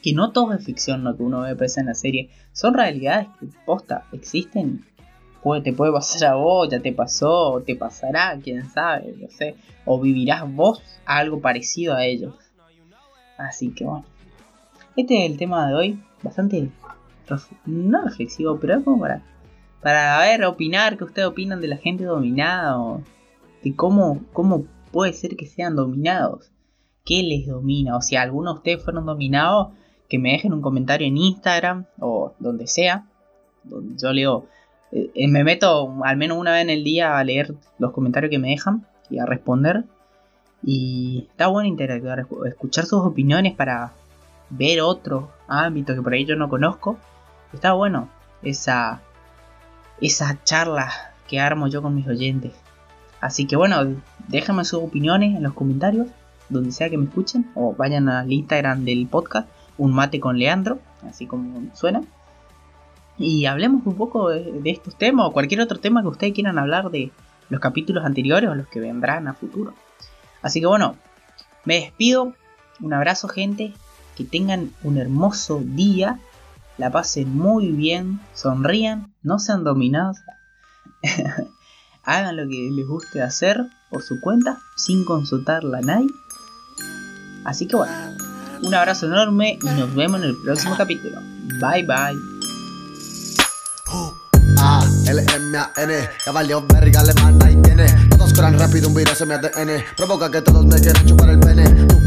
que 0.02 0.12
no 0.12 0.32
todo 0.32 0.52
es 0.52 0.64
ficción 0.64 1.04
lo 1.04 1.16
que 1.16 1.22
uno 1.22 1.42
ve 1.42 1.56
en 1.76 1.86
la 1.86 1.94
serie, 1.94 2.30
son 2.52 2.74
realidades 2.74 3.28
que 3.38 3.46
posta 3.66 4.04
existen. 4.12 4.86
Te 5.64 5.72
puede 5.72 5.92
pasar 5.92 6.32
a 6.32 6.34
vos, 6.34 6.68
ya 6.68 6.80
te 6.80 6.92
pasó, 6.92 7.62
te 7.64 7.74
pasará, 7.74 8.38
quién 8.42 8.68
sabe, 8.70 9.14
no 9.18 9.28
sé, 9.30 9.56
o 9.86 9.98
vivirás 9.98 10.42
vos 10.52 10.82
algo 11.06 11.40
parecido 11.40 11.94
a 11.94 12.04
ellos. 12.04 12.34
Así 13.38 13.70
que 13.70 13.84
bueno, 13.84 14.04
este 14.96 15.24
es 15.24 15.30
el 15.30 15.38
tema 15.38 15.66
de 15.68 15.74
hoy, 15.74 16.04
bastante, 16.22 16.70
no 17.64 18.02
reflexivo, 18.04 18.58
pero 18.60 18.78
es 18.78 18.84
como 18.84 19.00
para, 19.00 19.22
para 19.82 20.18
ver, 20.20 20.44
opinar, 20.44 20.96
que 20.96 21.04
ustedes 21.04 21.28
opinan 21.28 21.60
de 21.60 21.68
la 21.68 21.76
gente 21.76 22.04
dominada, 22.04 22.80
o 22.80 23.02
de 23.62 23.74
cómo, 23.74 24.20
cómo 24.32 24.66
puede 24.92 25.12
ser 25.12 25.36
que 25.36 25.46
sean 25.46 25.76
dominados, 25.76 26.50
qué 27.04 27.22
les 27.22 27.46
domina, 27.46 27.96
o 27.96 28.02
si 28.02 28.16
alguno 28.16 28.52
de 28.52 28.58
ustedes 28.58 28.84
fueron 28.84 29.06
dominados, 29.06 29.68
que 30.08 30.18
me 30.18 30.32
dejen 30.32 30.52
un 30.52 30.60
comentario 30.60 31.06
en 31.06 31.16
Instagram 31.16 31.86
o 32.00 32.34
donde 32.40 32.66
sea, 32.66 33.06
donde 33.62 33.94
yo 33.96 34.12
leo 34.12 34.46
eh, 34.92 35.28
me 35.28 35.44
meto 35.44 35.94
al 36.02 36.16
menos 36.16 36.38
una 36.38 36.52
vez 36.52 36.62
en 36.62 36.70
el 36.70 36.84
día 36.84 37.16
a 37.16 37.24
leer 37.24 37.54
los 37.78 37.92
comentarios 37.92 38.30
que 38.30 38.38
me 38.38 38.48
dejan 38.48 38.86
y 39.08 39.18
a 39.18 39.26
responder. 39.26 39.84
Y 40.62 41.28
está 41.30 41.46
bueno 41.46 41.68
interactuar, 41.68 42.26
escuchar 42.46 42.84
sus 42.84 43.00
opiniones 43.00 43.54
para 43.54 43.92
ver 44.50 44.80
otro 44.82 45.30
ámbito 45.48 45.94
que 45.94 46.02
por 46.02 46.12
ahí 46.12 46.24
yo 46.24 46.36
no 46.36 46.48
conozco. 46.48 46.98
Está 47.52 47.72
bueno 47.72 48.08
esa, 48.42 49.00
esa 50.00 50.42
charla 50.44 50.90
que 51.28 51.40
armo 51.40 51.68
yo 51.68 51.82
con 51.82 51.94
mis 51.94 52.06
oyentes. 52.06 52.52
Así 53.20 53.46
que 53.46 53.56
bueno, 53.56 53.96
déjenme 54.28 54.64
sus 54.64 54.82
opiniones 54.82 55.36
en 55.36 55.42
los 55.42 55.52
comentarios, 55.52 56.08
donde 56.48 56.72
sea 56.72 56.88
que 56.88 56.98
me 56.98 57.04
escuchen, 57.04 57.50
o 57.54 57.74
vayan 57.74 58.08
al 58.08 58.32
Instagram 58.32 58.84
del 58.84 59.06
podcast, 59.06 59.48
un 59.78 59.92
mate 59.92 60.20
con 60.20 60.38
Leandro, 60.38 60.80
así 61.02 61.26
como 61.26 61.74
suena 61.74 62.02
y 63.20 63.44
hablemos 63.44 63.86
un 63.86 63.96
poco 63.96 64.30
de, 64.30 64.62
estos 64.64 64.96
temas 64.96 65.26
o 65.26 65.32
cualquier 65.32 65.60
otro 65.60 65.78
tema 65.78 66.00
que 66.00 66.08
ustedes 66.08 66.32
quieran 66.32 66.58
hablar 66.58 66.90
de 66.90 67.12
los 67.50 67.60
capítulos 67.60 68.06
anteriores 68.06 68.48
o 68.48 68.54
los 68.54 68.66
que 68.66 68.80
vendrán 68.80 69.28
a 69.28 69.34
futuro. 69.34 69.74
Así 70.40 70.60
que 70.60 70.66
bueno, 70.66 70.96
me 71.66 71.74
despido. 71.74 72.32
Un 72.80 72.94
abrazo 72.94 73.28
gente. 73.28 73.74
Que 74.16 74.24
tengan 74.24 74.70
un 74.82 74.96
hermoso 74.96 75.60
día. 75.62 76.18
La 76.78 76.90
pasen 76.90 77.36
muy 77.36 77.72
bien. 77.72 78.20
Sonrían. 78.34 79.14
No 79.22 79.38
sean 79.38 79.64
dominados. 79.64 80.18
Hagan 82.04 82.36
lo 82.36 82.48
que 82.48 82.70
les 82.72 82.86
guste 82.86 83.22
hacer 83.22 83.66
por 83.90 84.02
su 84.02 84.20
cuenta. 84.20 84.58
Sin 84.76 85.04
consultarla 85.04 85.78
a 85.78 85.82
nadie. 85.82 86.08
Así 87.44 87.66
que 87.66 87.76
bueno. 87.76 87.92
Un 88.62 88.74
abrazo 88.74 89.06
enorme 89.06 89.58
y 89.62 89.66
nos 89.66 89.94
vemos 89.94 90.20
en 90.20 90.28
el 90.28 90.36
próximo 90.44 90.76
capítulo. 90.76 91.18
Bye 91.60 91.84
bye. 91.86 92.40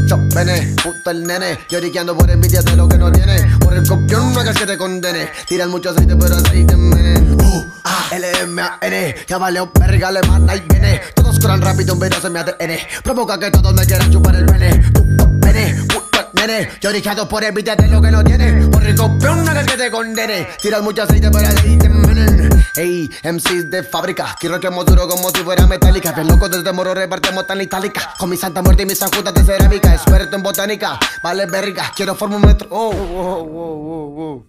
Mucho 0.04 0.20
pene, 0.34 0.74
puto 0.82 1.10
el 1.12 1.26
nene. 1.26 1.58
Lloriqueando 1.66 2.14
por 2.14 2.30
envidia 2.30 2.60
de 2.60 2.76
lo 2.76 2.86
que 2.86 2.98
no 2.98 3.10
tiene. 3.10 3.36
Por 3.58 3.72
el 3.72 3.88
copión 3.88 4.34
no 4.34 4.40
hagas 4.40 4.54
que 4.54 4.66
te 4.66 4.76
condene. 4.76 5.30
Tiran 5.48 5.70
mucho 5.70 5.90
aceite, 5.90 6.14
pero 6.14 6.34
aceite 6.34 6.76
menen. 6.76 7.40
U, 7.40 7.66
A, 7.84 8.14
L, 8.14 8.26
M, 8.42 8.60
A, 8.60 8.78
N, 8.82 9.14
ya 9.26 9.38
valió 9.38 9.72
verga, 9.72 10.12
le 10.12 10.20
manda 10.24 10.54
y 10.56 10.60
viene. 10.60 11.00
Todos 11.14 11.38
corran 11.38 11.62
rápido, 11.62 11.94
un 11.94 12.00
virus 12.00 12.22
en 12.22 12.34
mi 12.34 12.38
ADN. 12.38 12.76
Provoca 13.02 13.38
que 13.38 13.50
todos 13.50 13.72
me 13.72 13.86
quieran 13.86 14.10
chupar 14.10 14.36
el 14.36 14.44
pene. 14.44 14.92
Puto 14.92 15.40
pene, 15.40 15.74
puto 15.88 16.03
nene. 16.34 16.68
Lloriqueando 16.80 17.28
por 17.28 17.42
envidia 17.44 17.76
de 17.76 17.88
lo 17.88 18.00
que 18.00 18.10
no 18.10 18.22
tiene. 18.22 18.66
Por 18.68 18.84
el 18.84 18.96
copión 18.96 19.48
hagas 19.48 19.66
que 19.66 19.76
te 19.76 19.90
condene. 19.90 20.46
Tiran 20.60 20.84
mucho 20.84 21.02
aceite, 21.02 21.30
pero 21.30 21.48
aceite 21.48 21.88
menen. 21.88 22.64
Ey, 22.76 23.08
MCs 23.22 23.70
de 23.70 23.84
fábrica, 23.84 24.34
quiero 24.38 24.58
que 24.58 24.68
duro 24.68 25.08
como 25.08 25.30
si 25.30 25.42
fuera 25.44 25.64
metálica. 25.66 26.10
Bien 26.12 26.26
loco 26.26 26.48
desde 26.48 26.72
moro 26.72 26.92
repartimos 26.92 27.46
tan 27.46 27.60
itálica. 27.60 28.14
Con 28.18 28.28
mi 28.30 28.36
santa 28.36 28.62
muerte 28.62 28.82
y 28.82 28.86
mis 28.86 29.00
ajudas 29.00 29.32
de 29.32 29.44
cerámica. 29.44 29.94
Experto 29.94 30.36
en 30.36 30.42
botánica, 30.42 30.98
vale 31.22 31.46
verga, 31.46 31.92
quiero 31.94 32.16
formar 32.16 32.40
un 32.40 32.46
metro. 32.46 32.68
Oh, 32.70 32.90
oh, 32.90 33.48
oh, 33.54 34.22
oh, 34.22 34.46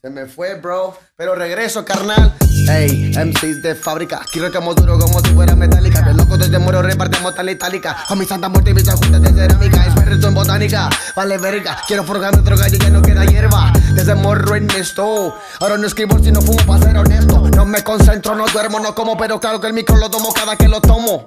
Se 0.00 0.08
me 0.08 0.24
fue, 0.26 0.54
bro, 0.54 0.96
pero 1.14 1.34
regreso, 1.34 1.84
carnal. 1.84 2.34
Ey, 2.70 3.12
MCs 3.14 3.62
de 3.62 3.74
fábrica, 3.74 4.22
quiero 4.30 4.50
que 4.50 4.58
duro 4.58 4.98
como 4.98 5.20
si 5.20 5.34
fuera 5.34 5.54
metálica. 5.54 6.00
Bien 6.00 6.16
loco 6.16 6.38
desde 6.38 6.58
moro 6.58 6.80
repartimos 6.80 7.34
tan 7.34 7.50
itálica. 7.50 8.04
Con 8.08 8.18
mi 8.18 8.24
santa 8.24 8.48
muerte 8.48 8.70
y 8.70 8.74
mis 8.74 8.88
ajudas 8.88 9.20
de 9.20 9.28
cerámica. 9.28 9.91
En 10.12 10.34
botánica, 10.34 10.90
vale 11.16 11.38
verga, 11.38 11.78
quiero 11.86 12.04
forjar 12.04 12.38
otro 12.38 12.54
gallo 12.54 12.76
y 12.76 12.78
ya 12.78 12.90
no 12.90 13.00
queda 13.00 13.24
hierba. 13.24 13.72
Desde 13.94 14.14
morro 14.14 14.54
en 14.56 14.70
esto, 14.72 15.34
ahora 15.58 15.78
no 15.78 15.86
escribo 15.86 16.18
si 16.18 16.30
no 16.30 16.42
fumo 16.42 16.62
para 16.66 16.84
ser 16.84 16.98
honesto. 16.98 17.48
No 17.56 17.64
me 17.64 17.82
concentro, 17.82 18.34
no 18.34 18.44
duermo, 18.46 18.78
no 18.78 18.94
como, 18.94 19.16
pero 19.16 19.40
claro 19.40 19.58
que 19.58 19.68
el 19.68 19.72
micro 19.72 19.96
lo 19.96 20.10
tomo 20.10 20.30
cada 20.34 20.54
que 20.56 20.68
lo 20.68 20.82
tomo. 20.82 21.26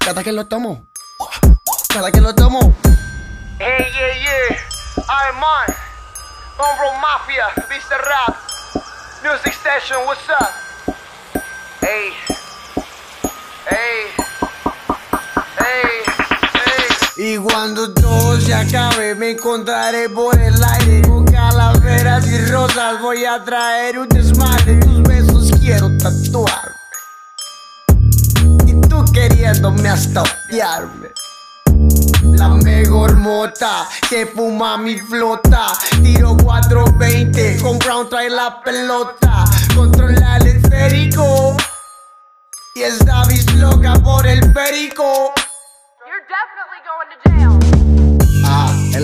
Cada 0.00 0.22
que 0.22 0.32
lo 0.32 0.46
tomo. 0.46 0.86
Cada 1.88 2.12
que 2.12 2.20
lo 2.20 2.34
tomo. 2.34 2.74
Hey, 3.58 3.86
yeah, 3.94 4.14
yeah. 4.20 4.58
I'm 5.08 5.42
on. 5.42 5.74
Hombro 6.58 6.92
Mafia, 7.00 7.46
Vista 7.70 7.96
Rap. 7.96 8.36
Music 9.22 9.54
Session, 9.54 10.04
what's 10.04 10.28
up? 10.28 10.67
Me 19.16 19.30
encontraré 19.30 20.08
por 20.08 20.36
el 20.36 20.54
aire 20.62 21.02
Con 21.02 21.24
calaveras 21.24 22.26
y 22.26 22.44
rosas 22.46 23.00
voy 23.00 23.24
a 23.24 23.44
traer 23.44 23.98
un 24.00 24.08
desmadre 24.08 24.74
Tus 24.80 25.02
besos 25.02 25.52
quiero 25.60 25.88
tatuar 25.96 26.74
Y 28.66 28.80
tú 28.88 29.04
queriéndome 29.12 29.88
hasta 29.88 30.22
odiarme 30.22 31.08
la 32.36 32.48
mejor 32.48 33.16
mota 33.16 33.88
que 34.08 34.26
fuma 34.26 34.76
mi 34.76 34.98
flota. 34.98 35.72
Tiro 36.02 36.36
420, 36.36 37.58
con 37.60 37.78
Brown 37.78 38.08
trae 38.08 38.28
la 38.28 38.60
pelota. 38.62 39.44
Controla 39.74 40.36
el 40.36 40.46
esférico. 40.48 41.56
Y 42.74 42.82
esta 42.82 43.24
bis 43.26 43.52
loca 43.54 43.94
por 43.94 44.26
el 44.26 44.52
perico. 44.52 45.32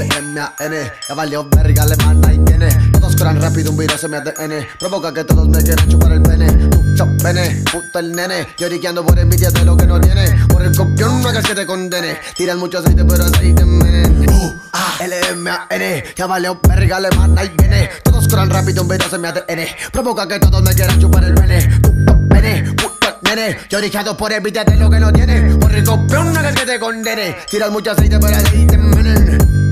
M-A-N, 0.03 0.93
ya 1.09 1.15
valió 1.15 1.49
verga, 1.49 1.87
le 1.87 1.97
manda 1.97 2.33
y 2.33 2.39
tiene. 2.39 2.69
Todos 2.93 3.17
corran 3.17 3.41
rápido, 3.41 3.71
un 3.71 3.77
virus 3.77 4.03
en 4.05 4.11
mi 4.11 4.17
ADN. 4.17 4.67
Provoca 4.79 5.13
que 5.13 5.25
todos 5.25 5.49
me 5.49 5.63
quieran 5.63 5.89
chupar 5.89 6.13
el 6.13 6.23
pene. 6.23 6.47
Mucho 6.53 7.07
pene, 7.23 7.63
puto 7.71 7.99
el 7.99 8.13
nene. 8.13 8.47
Lloriqueando 8.59 9.05
por 9.05 9.19
envidia 9.19 9.51
de 9.51 9.65
lo 9.65 9.77
que 9.77 9.87
no 9.87 10.01
tiene. 10.01 10.31
Por 10.49 10.63
el 10.63 10.77
copión 10.77 11.23
no 11.23 11.29
hagas 11.29 11.47
que 11.47 11.55
te 11.55 11.67
condene. 11.67 12.19
Tiran 12.37 12.59
mucho 12.59 12.79
aceite, 12.79 13.05
pero 13.05 13.25
aceite 13.25 13.63
en 13.63 14.29
U-A-L-M-A-N, 14.29 16.05
ya 16.17 16.27
valió 16.27 16.61
verga, 16.67 17.01
le 17.01 17.11
manda 17.13 17.45
y 17.45 17.49
viene. 17.57 17.91
Todos 18.03 18.29
corran 18.29 18.51
rápido, 18.51 18.83
un 18.83 18.89
virus 18.89 19.13
en 19.13 19.21
mi 19.21 19.29
ADN. 19.29 19.67
Provoca 19.93 20.27
que 20.27 20.39
todos 20.39 20.63
me 20.63 20.75
quieran 20.75 20.99
chupar 21.01 21.25
el 21.25 21.35
pene. 21.35 21.69
Puto 21.81 22.29
pene, 22.29 22.75
puto 22.75 23.19
nene. 23.23 23.59
Lloriqueando 23.69 24.17
por 24.17 24.33
envidia 24.33 24.65
de 24.65 24.77
lo 24.77 24.91
que 24.91 24.99
no 24.99 25.13
tiene. 25.13 25.57
Por 25.57 25.73
el 25.73 25.85
copión 25.85 26.33
no 26.33 26.41
hagas 26.41 26.55
que 26.55 26.67
te 26.67 26.79
condene. 26.79 27.37
Tiran 27.51 27.73
mucho 27.73 27.93
aceite, 27.93 28.19
pero 28.19 28.37
aceite 28.37 28.75
en 28.75 29.64